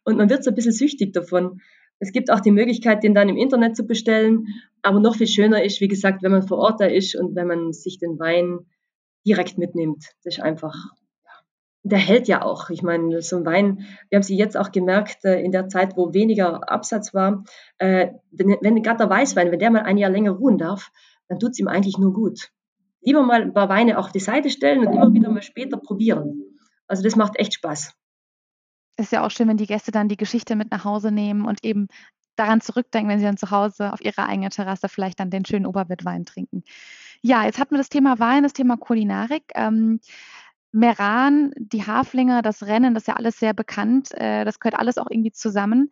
Und 0.04 0.18
man 0.18 0.30
wird 0.30 0.44
so 0.44 0.52
ein 0.52 0.56
bisschen 0.56 0.74
süchtig 0.74 1.12
davon. 1.12 1.60
Es 1.98 2.12
gibt 2.12 2.32
auch 2.32 2.40
die 2.40 2.52
Möglichkeit, 2.52 3.04
den 3.04 3.14
dann 3.14 3.30
im 3.30 3.38
Internet 3.38 3.76
zu 3.76 3.86
bestellen. 3.86 4.46
Aber 4.84 5.00
noch 5.00 5.16
viel 5.16 5.28
schöner 5.28 5.64
ist, 5.64 5.82
wie 5.82 5.88
gesagt, 5.88 6.22
wenn 6.24 6.32
man 6.32 6.48
vor 6.48 6.60
Ort 6.60 6.80
da 6.80 6.86
ist 6.86 7.16
und 7.16 7.36
wenn 7.36 7.48
man 7.48 7.74
sich 7.74 7.98
den 7.98 8.20
Wein 8.20 8.60
direkt 9.26 9.58
mitnimmt. 9.58 10.06
Das 10.24 10.38
ist 10.38 10.44
einfach 10.44 10.76
der 11.90 12.00
hält 12.00 12.28
ja 12.28 12.42
auch. 12.42 12.70
Ich 12.70 12.84
meine, 12.84 13.22
so 13.22 13.38
ein 13.38 13.46
Wein, 13.46 13.86
wir 14.10 14.18
haben 14.18 14.24
sie 14.24 14.38
jetzt 14.38 14.58
auch 14.58 14.72
gemerkt, 14.72 15.26
äh, 15.26 15.42
in 15.42 15.52
der 15.52 15.68
Zeit, 15.70 15.98
wo 15.98 16.14
weniger 16.14 16.70
Absatz 16.70 17.14
war, 17.14 17.44
äh, 17.78 18.10
wenn, 18.32 18.58
wenn 18.62 18.82
gerade 18.82 18.98
der 18.98 19.10
Weißwein, 19.10 19.52
wenn 19.52 19.60
der 19.60 19.72
mal 19.72 19.84
ein 19.84 19.98
Jahr 19.98 20.10
länger 20.10 20.32
ruhen 20.32 20.58
darf, 20.58 20.92
dann 21.28 21.40
tut 21.40 21.52
es 21.52 21.60
ihm 21.60 21.68
eigentlich 21.68 21.98
nur 21.98 22.14
gut. 22.14 22.52
Lieber 23.02 23.24
mal 23.24 23.42
ein 23.42 23.54
paar 23.54 23.70
Weine 23.70 23.98
auf 23.98 24.12
die 24.12 24.20
Seite 24.20 24.50
stellen 24.50 24.86
und 24.86 24.94
immer 24.94 25.14
wieder 25.14 25.30
mal 25.30 25.42
später 25.42 25.78
probieren. 25.78 26.44
Also 26.88 27.04
das 27.04 27.16
macht 27.16 27.38
echt 27.40 27.54
Spaß. 27.54 27.94
ist 28.98 29.12
ja 29.12 29.26
auch 29.26 29.32
schön, 29.32 29.48
wenn 29.48 29.58
die 29.58 29.68
Gäste 29.68 29.92
dann 29.92 30.10
die 30.10 30.18
Geschichte 30.18 30.56
mit 30.56 30.72
nach 30.72 30.84
Hause 30.84 31.12
nehmen 31.12 31.46
und 31.46 31.64
eben 31.64 31.88
daran 32.36 32.62
zurückdenken, 32.62 33.10
wenn 33.10 33.20
sie 33.20 33.26
dann 33.26 33.38
zu 33.38 33.52
Hause 33.52 33.94
auf 33.94 34.02
ihrer 34.02 34.28
eigenen 34.28 34.50
Terrasse 34.50 34.90
vielleicht 34.90 35.20
dann 35.20 35.30
den 35.30 35.46
schönen 35.46 35.66
Oberwürtwein 35.66 36.26
trinken. 36.26 36.64
Ja, 37.22 37.44
jetzt 37.46 37.60
hatten 37.60 37.72
wir 37.72 37.78
das 37.78 37.90
Thema 37.90 38.18
Wein, 38.20 38.44
das 38.44 38.54
Thema 38.54 38.78
Kulinarik. 38.78 39.44
Ähm, 39.56 40.00
Meran, 40.72 41.52
die 41.58 41.86
Haflinge, 41.86 42.42
das 42.42 42.64
Rennen, 42.64 42.94
das 42.94 43.04
ist 43.04 43.08
ja 43.08 43.16
alles 43.16 43.40
sehr 43.40 43.54
bekannt. 43.54 44.12
Äh, 44.14 44.46
das 44.46 44.60
gehört 44.60 44.80
alles 44.80 44.98
auch 44.98 45.08
irgendwie 45.10 45.32
zusammen. 45.32 45.90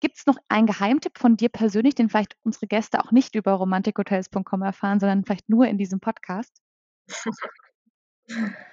Gibt 0.00 0.18
es 0.18 0.26
noch 0.26 0.36
einen 0.48 0.66
Geheimtipp 0.66 1.18
von 1.18 1.36
dir 1.36 1.48
persönlich, 1.48 1.94
den 1.94 2.08
vielleicht 2.08 2.36
unsere 2.42 2.66
Gäste 2.66 3.00
auch 3.00 3.12
nicht 3.12 3.34
über 3.34 3.52
romantikhotels.com 3.52 4.62
erfahren, 4.62 5.00
sondern 5.00 5.24
vielleicht 5.24 5.48
nur 5.48 5.66
in 5.66 5.78
diesem 5.78 6.00
Podcast? 6.00 6.52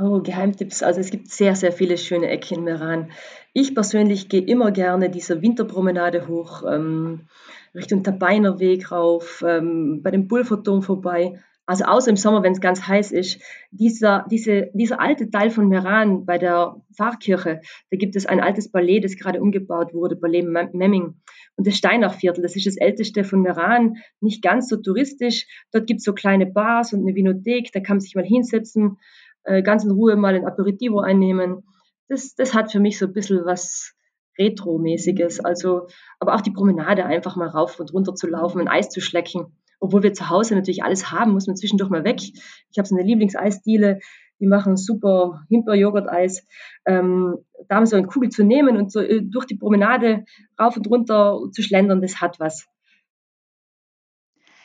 Oh, 0.00 0.20
Geheimtipps. 0.22 0.84
Also 0.84 1.00
es 1.00 1.10
gibt 1.10 1.28
sehr, 1.28 1.56
sehr 1.56 1.72
viele 1.72 1.98
schöne 1.98 2.28
Ecken 2.28 2.58
in 2.58 2.64
Meran. 2.64 3.10
Ich 3.52 3.74
persönlich 3.74 4.28
gehe 4.28 4.42
immer 4.42 4.70
gerne 4.70 5.10
diese 5.10 5.42
Winterpromenade 5.42 6.28
hoch, 6.28 6.62
ähm, 6.62 7.26
Richtung 7.74 8.04
Tabeiner 8.04 8.60
Weg 8.60 8.92
rauf, 8.92 9.42
ähm, 9.44 10.00
bei 10.04 10.12
dem 10.12 10.28
Pulverturm 10.28 10.82
vorbei. 10.82 11.40
Also 11.68 11.84
außer 11.84 12.08
im 12.08 12.16
Sommer, 12.16 12.42
wenn 12.42 12.52
es 12.52 12.62
ganz 12.62 12.88
heiß 12.88 13.12
ist. 13.12 13.42
Dieser, 13.70 14.24
diese, 14.30 14.70
dieser 14.72 15.00
alte 15.00 15.30
Teil 15.30 15.50
von 15.50 15.68
Meran 15.68 16.24
bei 16.24 16.38
der 16.38 16.76
Pfarrkirche, 16.96 17.60
da 17.90 17.96
gibt 17.98 18.16
es 18.16 18.24
ein 18.24 18.40
altes 18.40 18.72
Ballet, 18.72 19.00
das 19.00 19.16
gerade 19.16 19.42
umgebaut 19.42 19.92
wurde, 19.92 20.16
Ballet 20.16 20.44
Memming. 20.44 21.20
Und 21.56 21.66
das 21.66 21.76
Steinachviertel, 21.76 22.42
das 22.42 22.56
ist 22.56 22.66
das 22.66 22.78
älteste 22.78 23.22
von 23.22 23.42
Meran, 23.42 23.96
nicht 24.20 24.42
ganz 24.42 24.68
so 24.68 24.78
touristisch. 24.78 25.46
Dort 25.70 25.86
gibt 25.86 25.98
es 25.98 26.04
so 26.04 26.14
kleine 26.14 26.46
Bars 26.46 26.94
und 26.94 27.02
eine 27.02 27.14
Vinothek, 27.14 27.70
da 27.72 27.80
kann 27.80 27.96
man 27.96 28.00
sich 28.00 28.14
mal 28.14 28.24
hinsetzen 28.24 28.96
äh, 29.44 29.62
ganz 29.62 29.84
in 29.84 29.90
Ruhe 29.90 30.16
mal 30.16 30.34
ein 30.34 30.46
Aperitivo 30.46 31.00
einnehmen. 31.00 31.64
Das, 32.08 32.34
das 32.34 32.54
hat 32.54 32.72
für 32.72 32.80
mich 32.80 32.98
so 32.98 33.06
ein 33.06 33.12
bisschen 33.12 33.44
was 33.44 33.94
Retro-mäßiges. 34.38 35.40
Also, 35.40 35.88
aber 36.18 36.34
auch 36.34 36.40
die 36.40 36.50
Promenade 36.50 37.04
einfach 37.04 37.36
mal 37.36 37.48
rauf 37.48 37.78
und 37.78 37.92
runter 37.92 38.14
zu 38.14 38.26
laufen, 38.26 38.60
ein 38.60 38.68
Eis 38.68 38.88
zu 38.88 39.00
schlecken. 39.00 39.58
Obwohl 39.80 40.02
wir 40.02 40.12
zu 40.12 40.28
Hause 40.28 40.54
natürlich 40.54 40.82
alles 40.82 41.10
haben, 41.10 41.32
muss 41.32 41.46
man 41.46 41.56
zwischendurch 41.56 41.90
mal 41.90 42.04
weg. 42.04 42.20
Ich 42.20 42.78
habe 42.78 42.88
so 42.88 42.96
eine 42.96 43.04
Lieblingseisdiele, 43.04 44.00
die 44.40 44.46
machen 44.46 44.76
super 44.76 45.44
Himbeer-Joghurt-Eis. 45.48 46.46
Ähm, 46.84 47.38
da 47.68 47.76
mal 47.76 47.86
so 47.86 47.96
eine 47.96 48.06
Kugel 48.06 48.30
zu 48.30 48.44
nehmen 48.44 48.76
und 48.76 48.92
so 48.92 49.00
äh, 49.00 49.22
durch 49.22 49.46
die 49.46 49.56
Promenade 49.56 50.24
rauf 50.60 50.76
und 50.76 50.88
runter 50.88 51.38
zu 51.52 51.62
schlendern, 51.62 52.00
das 52.00 52.20
hat 52.20 52.38
was. 52.38 52.66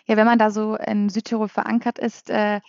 Ja, 0.05 0.17
wenn 0.17 0.25
man 0.25 0.39
da 0.39 0.51
so 0.51 0.75
in 0.75 1.09
Südtirol 1.09 1.47
verankert 1.47 1.97
ist, 1.97 2.29
äh, 2.29 2.59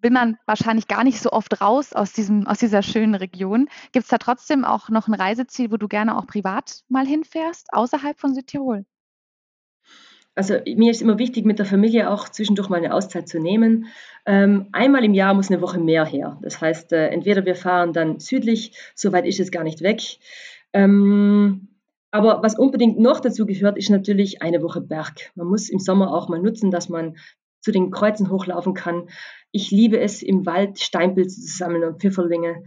will 0.00 0.10
man 0.10 0.38
wahrscheinlich 0.46 0.88
gar 0.88 1.04
nicht 1.04 1.20
so 1.20 1.30
oft 1.30 1.60
raus 1.60 1.92
aus, 1.92 2.12
diesem, 2.12 2.46
aus 2.46 2.58
dieser 2.58 2.82
schönen 2.82 3.14
Region. 3.14 3.68
Gibt 3.92 4.04
es 4.04 4.08
da 4.08 4.18
trotzdem 4.18 4.64
auch 4.64 4.88
noch 4.88 5.08
ein 5.08 5.14
Reiseziel, 5.14 5.70
wo 5.70 5.76
du 5.76 5.88
gerne 5.88 6.16
auch 6.16 6.26
privat 6.26 6.82
mal 6.88 7.06
hinfährst, 7.06 7.72
außerhalb 7.72 8.18
von 8.18 8.34
Südtirol? 8.34 8.84
Also 10.34 10.54
mir 10.64 10.90
ist 10.90 11.02
immer 11.02 11.18
wichtig, 11.18 11.44
mit 11.44 11.58
der 11.58 11.66
Familie 11.66 12.10
auch 12.10 12.28
zwischendurch 12.28 12.70
mal 12.70 12.78
eine 12.78 12.94
Auszeit 12.94 13.28
zu 13.28 13.38
nehmen. 13.38 13.86
Ähm, 14.24 14.68
einmal 14.72 15.04
im 15.04 15.14
Jahr 15.14 15.34
muss 15.34 15.50
eine 15.50 15.60
Woche 15.60 15.78
mehr 15.78 16.06
her. 16.06 16.38
Das 16.42 16.60
heißt, 16.60 16.92
äh, 16.92 17.08
entweder 17.08 17.44
wir 17.44 17.54
fahren 17.54 17.92
dann 17.92 18.18
südlich, 18.18 18.76
soweit 18.94 19.26
ist 19.26 19.40
es 19.40 19.50
gar 19.50 19.64
nicht 19.64 19.82
weg. 19.82 20.00
Ähm, 20.72 21.68
aber 22.10 22.42
was 22.42 22.58
unbedingt 22.58 22.98
noch 22.98 23.20
dazu 23.20 23.46
gehört, 23.46 23.76
ist 23.76 23.90
natürlich 23.90 24.42
eine 24.42 24.62
Woche 24.62 24.80
Berg. 24.80 25.32
Man 25.34 25.48
muss 25.48 25.68
im 25.68 25.78
Sommer 25.78 26.14
auch 26.14 26.28
mal 26.28 26.40
nutzen, 26.40 26.70
dass 26.70 26.88
man 26.88 27.16
zu 27.60 27.72
den 27.72 27.90
Kreuzen 27.90 28.30
hochlaufen 28.30 28.74
kann. 28.74 29.08
Ich 29.50 29.70
liebe 29.70 29.98
es, 30.00 30.22
im 30.22 30.46
Wald 30.46 30.78
Steinpilze 30.78 31.40
zu 31.40 31.56
sammeln 31.56 31.84
und 31.84 32.00
Pfifferlinge. 32.00 32.64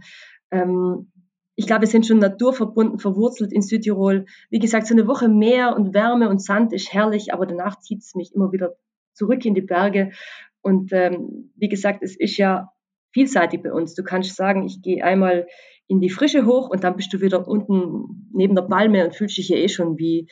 Ähm, 0.50 1.10
ich 1.56 1.66
glaube, 1.66 1.82
wir 1.82 1.88
sind 1.88 2.06
schon 2.06 2.18
naturverbunden, 2.18 2.98
verwurzelt 2.98 3.50
in 3.50 3.62
Südtirol. 3.62 4.26
Wie 4.50 4.58
gesagt, 4.58 4.86
so 4.86 4.94
eine 4.94 5.06
Woche 5.06 5.28
Meer 5.28 5.74
und 5.74 5.94
Wärme 5.94 6.28
und 6.28 6.42
Sand 6.42 6.72
ist 6.74 6.92
herrlich, 6.92 7.32
aber 7.32 7.46
danach 7.46 7.80
zieht 7.80 8.02
es 8.02 8.14
mich 8.14 8.34
immer 8.34 8.52
wieder 8.52 8.76
zurück 9.14 9.44
in 9.46 9.54
die 9.54 9.62
Berge. 9.62 10.12
Und 10.60 10.92
ähm, 10.92 11.52
wie 11.56 11.68
gesagt, 11.68 12.02
es 12.02 12.14
ist 12.14 12.36
ja 12.36 12.68
vielseitig 13.12 13.62
bei 13.62 13.72
uns. 13.72 13.94
Du 13.94 14.02
kannst 14.02 14.36
sagen, 14.36 14.64
ich 14.64 14.82
gehe 14.82 15.02
einmal 15.02 15.46
in 15.88 16.00
die 16.00 16.10
Frische 16.10 16.44
hoch 16.44 16.68
und 16.68 16.84
dann 16.84 16.96
bist 16.96 17.12
du 17.14 17.22
wieder 17.22 17.48
unten 17.48 18.28
neben 18.32 18.54
der 18.54 18.62
Palme 18.62 19.06
und 19.06 19.16
fühlst 19.16 19.38
dich 19.38 19.48
ja 19.48 19.56
eh 19.56 19.68
schon 19.68 19.98
wie, 19.98 20.28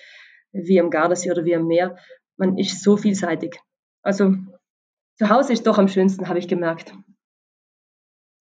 wie 0.52 0.78
am 0.78 0.90
Gardasee 0.90 1.30
oder 1.30 1.46
wie 1.46 1.56
am 1.56 1.66
Meer. 1.66 1.96
Man 2.36 2.58
ist 2.58 2.82
so 2.82 2.98
vielseitig. 2.98 3.56
Also 4.02 4.34
zu 5.16 5.30
Hause 5.30 5.54
ist 5.54 5.66
doch 5.66 5.78
am 5.78 5.88
schönsten, 5.88 6.28
habe 6.28 6.38
ich 6.38 6.48
gemerkt. 6.48 6.94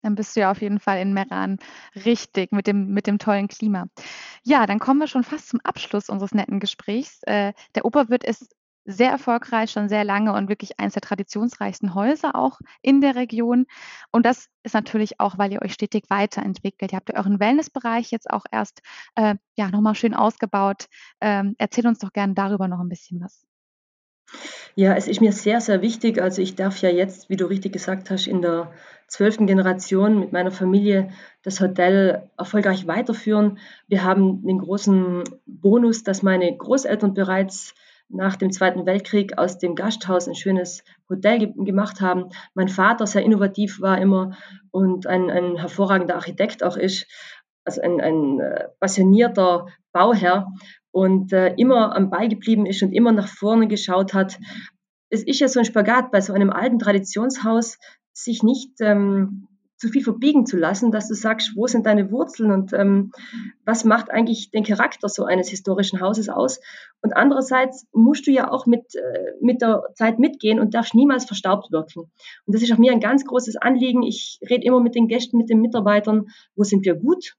Dann 0.04 0.16
bist 0.16 0.36
du 0.36 0.42
ja 0.42 0.52
auf 0.52 0.62
jeden 0.62 0.80
Fall 0.80 1.00
in 1.00 1.14
Meran 1.14 1.58
richtig 2.06 2.52
mit 2.52 2.68
dem, 2.68 2.94
mit 2.94 3.08
dem 3.08 3.18
tollen 3.18 3.48
Klima. 3.48 3.88
Ja, 4.44 4.68
dann 4.68 4.80
kommen 4.80 5.00
wir 5.00 5.08
schon 5.08 5.24
fast 5.24 5.50
zum 5.50 5.60
Abschluss 5.64 6.10
unseres 6.10 6.34
netten 6.34 6.60
Gesprächs. 6.60 7.22
Äh, 7.24 7.54
der 7.76 7.86
Oberwirt 7.86 8.24
ist 8.24 8.56
sehr 8.86 9.12
erfolgreich, 9.12 9.72
schon 9.72 9.90
sehr 9.90 10.04
lange 10.04 10.34
und 10.34 10.50
wirklich 10.50 10.80
eines 10.80 10.94
der 10.94 11.02
traditionsreichsten 11.02 11.94
Häuser 11.96 12.36
auch 12.36 12.60
in 12.82 13.02
der 13.02 13.16
Region. 13.16 13.66
Und 14.12 14.26
das 14.26 14.50
ist 14.64 14.74
natürlich 14.74 15.20
auch, 15.20 15.38
weil 15.38 15.54
ihr 15.54 15.62
euch 15.62 15.74
stetig 15.74 16.06
weiterentwickelt. 16.10 16.92
Ihr 16.92 16.98
habt 16.98 17.14
euren 17.14 17.40
Wellnessbereich 17.40 18.12
jetzt 18.12 18.30
auch 18.30 18.44
erst 18.52 18.82
äh, 19.16 19.36
ja, 19.56 19.70
nochmal 19.70 19.96
schön 19.96 20.14
ausgebaut. 20.14 20.88
Ähm, 21.22 21.56
erzähl 21.58 21.88
uns 21.88 22.00
doch 22.00 22.12
gerne 22.12 22.34
darüber 22.34 22.68
noch 22.68 22.80
ein 22.80 22.90
bisschen 22.90 23.22
was. 23.22 23.46
Ja, 24.76 24.96
es 24.96 25.08
ist 25.08 25.22
mir 25.22 25.32
sehr, 25.32 25.62
sehr 25.62 25.82
wichtig. 25.82 26.22
Also 26.22 26.42
ich 26.42 26.56
darf 26.56 26.82
ja 26.82 26.90
jetzt, 26.90 27.30
wie 27.30 27.36
du 27.36 27.46
richtig 27.46 27.74
gesagt 27.74 28.10
hast, 28.10 28.26
in 28.26 28.42
der 28.42 28.72
zwölften 29.08 29.46
Generation 29.46 30.20
mit 30.20 30.32
meiner 30.32 30.52
Familie 30.52 31.10
das 31.44 31.60
Hotel 31.60 32.30
erfolgreich 32.38 32.88
weiterführen. 32.88 33.60
Wir 33.88 34.04
haben 34.04 34.44
den 34.44 34.58
großen 34.58 35.24
Bonus, 35.46 36.04
dass 36.04 36.24
meine 36.24 36.56
Großeltern 36.58 37.14
bereits 37.14 37.76
nach 38.10 38.36
dem 38.36 38.52
Zweiten 38.52 38.86
Weltkrieg 38.86 39.38
aus 39.38 39.60
dem 39.60 39.76
Gasthaus 39.76 40.28
ein 40.28 40.36
schönes 40.36 40.84
Hotel 41.10 41.40
ge 41.40 41.54
gemacht 41.56 42.02
haben. 42.02 42.30
Mein 42.54 42.68
Vater 42.68 43.08
sehr 43.08 43.24
innovativ 43.24 43.82
war 43.82 44.00
immer 44.00 44.36
und 44.72 45.08
ein, 45.08 45.30
ein 45.30 45.58
hervorragender 45.58 46.16
Architekt 46.16 46.64
auch 46.64 46.78
ist, 46.78 47.08
also 47.66 47.82
ein, 47.82 48.02
ein 48.02 48.40
äh, 48.40 48.68
passionierter 48.80 49.68
Bauherr 49.92 50.48
und 50.94 51.34
äh, 51.34 51.56
immer 51.58 51.96
am 51.96 52.12
Ball 52.12 52.30
geblieben 52.30 52.68
ist 52.68 52.84
und 52.84 52.94
immer 52.94 53.12
nach 53.12 53.28
vorne 53.28 53.68
geschaut 53.68 54.14
hat. 54.14 54.40
Es 55.10 55.24
ist 55.24 55.40
ja 55.40 55.48
so 55.48 55.60
ein 55.60 55.66
Spagat 55.66 56.12
bei 56.12 56.22
so 56.22 56.34
einem 56.34 56.52
alten 56.52 56.78
Traditionshaus, 56.78 57.80
sich 58.14 58.44
nicht 58.44 58.70
ähm, 58.80 59.48
zu 59.78 59.90
viel 59.90 60.04
verbiegen 60.04 60.46
zu 60.46 60.56
lassen, 60.56 60.92
dass 60.92 61.08
du 61.08 61.16
sagst, 61.16 61.54
wo 61.56 61.66
sind 61.66 61.88
deine 61.88 62.12
Wurzeln 62.12 62.52
und 62.52 62.74
ähm, 62.74 63.12
was 63.66 63.86
macht 63.86 64.12
eigentlich 64.12 64.52
den 64.52 64.64
Charakter 64.64 65.10
so 65.10 65.26
eines 65.26 65.50
historischen 65.50 66.00
Hauses 66.00 66.30
aus? 66.30 66.62
Und 67.02 67.18
andererseits 67.18 67.88
musst 67.92 68.28
du 68.28 68.32
ja 68.32 68.52
auch 68.52 68.68
mit, 68.68 68.94
äh, 68.94 69.34
mit 69.42 69.64
der 69.64 69.82
Zeit 69.96 70.20
mitgehen 70.20 70.60
und 70.60 70.76
darfst 70.76 70.94
niemals 70.94 71.26
verstaubt 71.26 71.72
wirken. 71.72 72.12
Und 72.46 72.56
das 72.56 72.62
ist 72.62 72.72
auch 72.72 72.78
mir 72.78 72.92
ein 72.92 73.00
ganz 73.00 73.26
großes 73.26 73.56
Anliegen. 73.56 74.04
Ich 74.04 74.40
rede 74.48 74.64
immer 74.64 74.80
mit 74.80 74.94
den 74.94 75.08
Gästen, 75.08 75.38
mit 75.38 75.50
den 75.50 75.60
Mitarbeitern, 75.60 76.28
wo 76.56 76.64
sind 76.64 76.86
wir 76.86 76.94
gut 76.94 77.34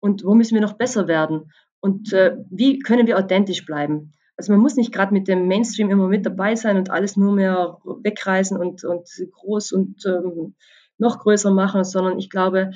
und 0.00 0.24
wo 0.24 0.34
müssen 0.34 0.54
wir 0.54 0.62
noch 0.62 0.78
besser 0.78 1.06
werden? 1.06 1.52
Und 1.80 2.12
äh, 2.12 2.36
wie 2.50 2.78
können 2.78 3.06
wir 3.06 3.18
authentisch 3.18 3.64
bleiben? 3.64 4.12
Also 4.36 4.52
man 4.52 4.60
muss 4.60 4.76
nicht 4.76 4.92
gerade 4.92 5.12
mit 5.12 5.26
dem 5.26 5.48
Mainstream 5.48 5.90
immer 5.90 6.08
mit 6.08 6.24
dabei 6.24 6.54
sein 6.54 6.76
und 6.76 6.90
alles 6.90 7.16
nur 7.16 7.32
mehr 7.32 7.78
wegreißen 7.84 8.56
und, 8.56 8.84
und 8.84 9.08
groß 9.32 9.72
und 9.72 10.04
ähm, 10.06 10.54
noch 10.96 11.18
größer 11.18 11.50
machen, 11.50 11.84
sondern 11.84 12.18
ich 12.18 12.30
glaube, 12.30 12.70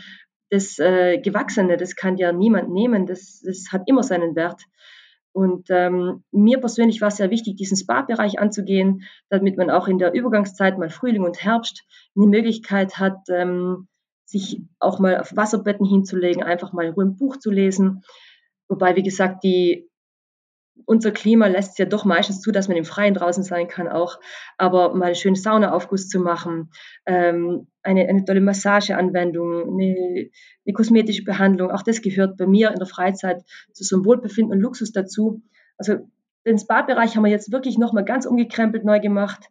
das 0.51 0.79
äh, 0.79 1.19
Gewachsene, 1.19 1.77
das 1.77 1.97
kann 1.97 2.17
ja 2.17 2.33
niemand 2.33 2.71
nehmen, 2.71 3.07
das, 3.07 3.43
das 3.45 3.73
hat 3.73 3.83
immer 3.87 4.03
seinen 4.03 4.37
Wert. 4.37 4.63
Und 5.33 5.69
ähm, 5.71 6.25
mir 6.31 6.61
persönlich 6.61 7.01
war 7.01 7.09
es 7.09 7.17
sehr 7.17 7.31
wichtig, 7.31 7.57
diesen 7.57 7.77
Spa-Bereich 7.77 8.39
anzugehen, 8.39 9.05
damit 9.31 9.57
man 9.57 9.71
auch 9.71 9.89
in 9.89 9.99
der 9.99 10.13
Übergangszeit, 10.13 10.79
mal 10.79 10.91
Frühling 10.91 11.23
und 11.23 11.43
Herbst, 11.43 11.85
eine 12.15 12.27
Möglichkeit 12.27 12.99
hat, 12.99 13.17
ähm, 13.31 13.89
sich 14.27 14.61
auch 14.79 14.99
mal 14.99 15.19
auf 15.19 15.35
Wasserbetten 15.35 15.87
hinzulegen, 15.87 16.43
einfach 16.43 16.73
mal 16.73 16.93
ein 16.97 17.17
Buch 17.17 17.39
zu 17.39 17.51
lesen. 17.51 18.03
Wobei, 18.73 18.97
wie 18.97 19.03
gesagt, 19.03 19.45
die, 19.45 19.87
unser 20.87 21.11
Klima 21.11 21.47
lässt 21.47 21.73
es 21.73 21.79
ja 21.79 21.85
doch 21.85 22.07
meistens 22.07 22.41
zu, 22.41 22.53
dass 22.53 22.69
man 22.69 22.79
im 22.79 22.87
Freien 22.87 23.13
draußen 23.13 23.45
sein 23.45 23.69
kann 23.69 23.87
auch. 23.87 24.19
Aber 24.57 24.95
mal 24.95 25.05
einen 25.05 25.15
schönen 25.15 25.35
Saunaaufguss 25.35 26.09
zu 26.09 26.21
machen, 26.21 26.71
ähm, 27.05 27.67
eine, 27.83 28.09
eine 28.09 28.25
tolle 28.25 28.41
Massageanwendung, 28.41 29.75
eine, 29.75 30.31
eine 30.65 30.73
kosmetische 30.73 31.23
Behandlung, 31.23 31.71
auch 31.71 31.83
das 31.83 32.01
gehört 32.01 32.39
bei 32.39 32.47
mir 32.47 32.71
in 32.71 32.79
der 32.79 32.87
Freizeit 32.87 33.43
zu 33.75 33.85
so 33.85 33.97
einem 33.97 34.07
Wohlbefinden 34.07 34.55
und 34.55 34.63
Luxus 34.63 34.91
dazu. 34.91 35.43
Also 35.77 36.09
den 36.47 36.59
Spa-Bereich 36.59 37.15
haben 37.15 37.25
wir 37.25 37.31
jetzt 37.31 37.53
wirklich 37.53 37.77
nochmal 37.77 38.07
ganz 38.07 38.25
umgekrempelt 38.25 38.87
neu 38.87 39.01
gemacht. 39.01 39.51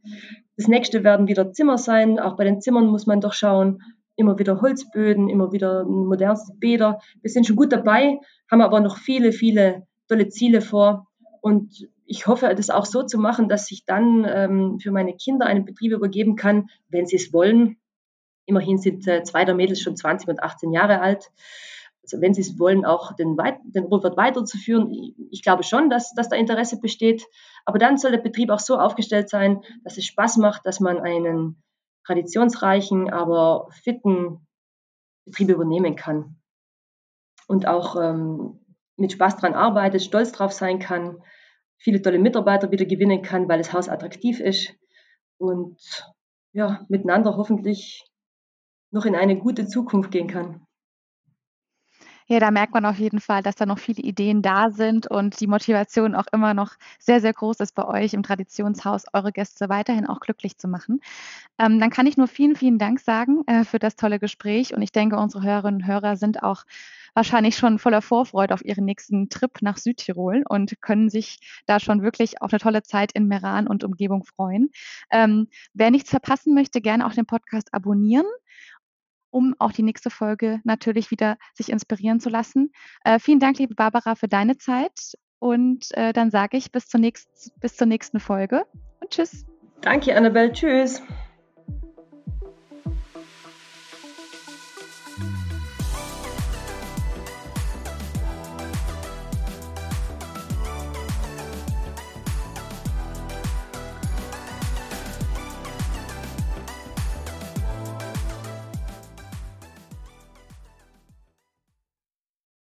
Das 0.57 0.67
nächste 0.67 1.03
werden 1.03 1.27
wieder 1.27 1.53
Zimmer 1.53 1.77
sein. 1.77 2.17
Auch 2.17 2.37
bei 2.37 2.43
den 2.43 2.59
Zimmern 2.59 2.87
muss 2.87 3.05
man 3.05 3.21
doch 3.21 3.33
schauen, 3.33 3.83
immer 4.21 4.39
wieder 4.39 4.61
Holzböden, 4.61 5.29
immer 5.29 5.51
wieder 5.51 5.83
modernste 5.83 6.53
Bäder. 6.53 6.99
Wir 7.21 7.29
sind 7.29 7.45
schon 7.45 7.55
gut 7.55 7.73
dabei, 7.73 8.19
haben 8.49 8.61
aber 8.61 8.79
noch 8.79 8.97
viele, 8.97 9.33
viele 9.33 9.85
tolle 10.07 10.29
Ziele 10.29 10.61
vor. 10.61 11.07
Und 11.41 11.89
ich 12.05 12.27
hoffe, 12.27 12.53
das 12.55 12.69
auch 12.69 12.85
so 12.85 13.03
zu 13.03 13.17
machen, 13.17 13.49
dass 13.49 13.71
ich 13.71 13.85
dann 13.85 14.25
ähm, 14.29 14.79
für 14.79 14.91
meine 14.91 15.15
Kinder 15.15 15.45
einen 15.45 15.65
Betrieb 15.65 15.91
übergeben 15.91 16.35
kann, 16.35 16.69
wenn 16.89 17.05
sie 17.05 17.15
es 17.15 17.33
wollen. 17.33 17.77
Immerhin 18.45 18.77
sind 18.77 19.07
äh, 19.07 19.23
zwei 19.23 19.45
der 19.45 19.55
Mädels 19.55 19.81
schon 19.81 19.95
20 19.95 20.27
und 20.29 20.43
18 20.43 20.71
Jahre 20.71 21.01
alt. 21.01 21.31
also 22.03 22.21
wenn 22.21 22.33
sie 22.33 22.41
es 22.41 22.59
wollen, 22.59 22.85
auch 22.85 23.13
den, 23.15 23.37
den 23.63 23.85
Oberwirt 23.85 24.17
weiterzuführen. 24.17 24.91
Ich 25.31 25.41
glaube 25.41 25.63
schon, 25.63 25.89
dass, 25.89 26.13
dass 26.13 26.29
da 26.29 26.35
Interesse 26.35 26.79
besteht. 26.79 27.25
Aber 27.65 27.79
dann 27.79 27.97
soll 27.97 28.11
der 28.11 28.17
Betrieb 28.17 28.49
auch 28.49 28.59
so 28.59 28.77
aufgestellt 28.77 29.29
sein, 29.29 29.61
dass 29.83 29.97
es 29.97 30.05
Spaß 30.05 30.37
macht, 30.37 30.65
dass 30.65 30.79
man 30.79 30.99
einen 30.99 31.63
traditionsreichen, 32.05 33.09
aber 33.09 33.67
fitten 33.83 34.47
Betrieb 35.25 35.49
übernehmen 35.49 35.95
kann. 35.95 36.41
Und 37.47 37.67
auch 37.67 37.95
ähm, 37.95 38.59
mit 38.97 39.11
Spaß 39.11 39.37
dran 39.37 39.53
arbeitet, 39.53 40.01
stolz 40.01 40.31
drauf 40.31 40.51
sein 40.51 40.79
kann, 40.79 41.21
viele 41.77 42.01
tolle 42.01 42.19
Mitarbeiter 42.19 42.71
wieder 42.71 42.85
gewinnen 42.85 43.21
kann, 43.21 43.49
weil 43.49 43.57
das 43.57 43.73
Haus 43.73 43.89
attraktiv 43.89 44.39
ist 44.39 44.73
und 45.37 45.79
ja, 46.53 46.85
miteinander 46.89 47.37
hoffentlich 47.37 48.05
noch 48.91 49.05
in 49.05 49.15
eine 49.15 49.37
gute 49.37 49.67
Zukunft 49.67 50.11
gehen 50.11 50.27
kann. 50.27 50.65
Ja, 52.31 52.39
da 52.39 52.49
merkt 52.49 52.73
man 52.73 52.85
auf 52.85 52.97
jeden 52.97 53.19
Fall, 53.19 53.43
dass 53.43 53.57
da 53.57 53.65
noch 53.65 53.77
viele 53.77 54.01
Ideen 54.01 54.41
da 54.41 54.69
sind 54.71 55.05
und 55.05 55.41
die 55.41 55.47
Motivation 55.47 56.15
auch 56.15 56.27
immer 56.31 56.53
noch 56.53 56.75
sehr, 56.97 57.19
sehr 57.19 57.33
groß 57.33 57.59
ist 57.59 57.75
bei 57.75 57.85
euch 57.85 58.13
im 58.13 58.23
Traditionshaus, 58.23 59.03
eure 59.11 59.33
Gäste 59.33 59.67
weiterhin 59.67 60.07
auch 60.07 60.21
glücklich 60.21 60.57
zu 60.57 60.69
machen. 60.69 61.01
Ähm, 61.59 61.77
dann 61.81 61.89
kann 61.89 62.07
ich 62.07 62.15
nur 62.15 62.29
vielen, 62.29 62.55
vielen 62.55 62.77
Dank 62.77 63.01
sagen 63.01 63.43
äh, 63.47 63.65
für 63.65 63.79
das 63.79 63.97
tolle 63.97 64.17
Gespräch 64.17 64.73
und 64.73 64.81
ich 64.81 64.93
denke, 64.93 65.17
unsere 65.17 65.43
Hörerinnen 65.43 65.81
und 65.81 65.87
Hörer 65.87 66.15
sind 66.15 66.41
auch 66.41 66.63
wahrscheinlich 67.13 67.57
schon 67.57 67.79
voller 67.79 68.01
Vorfreude 68.01 68.53
auf 68.53 68.63
ihren 68.63 68.85
nächsten 68.85 69.27
Trip 69.27 69.51
nach 69.61 69.75
Südtirol 69.75 70.45
und 70.47 70.81
können 70.81 71.09
sich 71.09 71.39
da 71.65 71.81
schon 71.81 72.01
wirklich 72.01 72.41
auf 72.41 72.53
eine 72.53 72.61
tolle 72.61 72.81
Zeit 72.81 73.11
in 73.11 73.27
Meran 73.27 73.67
und 73.67 73.83
Umgebung 73.83 74.23
freuen. 74.23 74.71
Ähm, 75.11 75.49
wer 75.73 75.91
nichts 75.91 76.09
verpassen 76.09 76.53
möchte, 76.53 76.79
gerne 76.79 77.05
auch 77.05 77.13
den 77.13 77.25
Podcast 77.25 77.73
abonnieren 77.73 78.25
um 79.31 79.55
auch 79.59 79.71
die 79.71 79.83
nächste 79.83 80.09
Folge 80.09 80.59
natürlich 80.63 81.09
wieder 81.09 81.37
sich 81.53 81.69
inspirieren 81.69 82.19
zu 82.19 82.29
lassen. 82.29 82.71
Äh, 83.03 83.19
vielen 83.19 83.39
Dank, 83.39 83.57
liebe 83.57 83.75
Barbara, 83.75 84.15
für 84.15 84.27
deine 84.27 84.57
Zeit. 84.57 85.13
Und 85.39 85.87
äh, 85.95 86.13
dann 86.13 86.29
sage 86.29 86.57
ich 86.57 86.71
bis 86.71 86.87
zur, 86.87 86.99
nächst, 86.99 87.59
bis 87.59 87.75
zur 87.75 87.87
nächsten 87.87 88.19
Folge 88.19 88.63
und 88.99 89.09
tschüss. 89.09 89.45
Danke, 89.81 90.15
Annabelle. 90.15 90.51
Tschüss. 90.51 91.01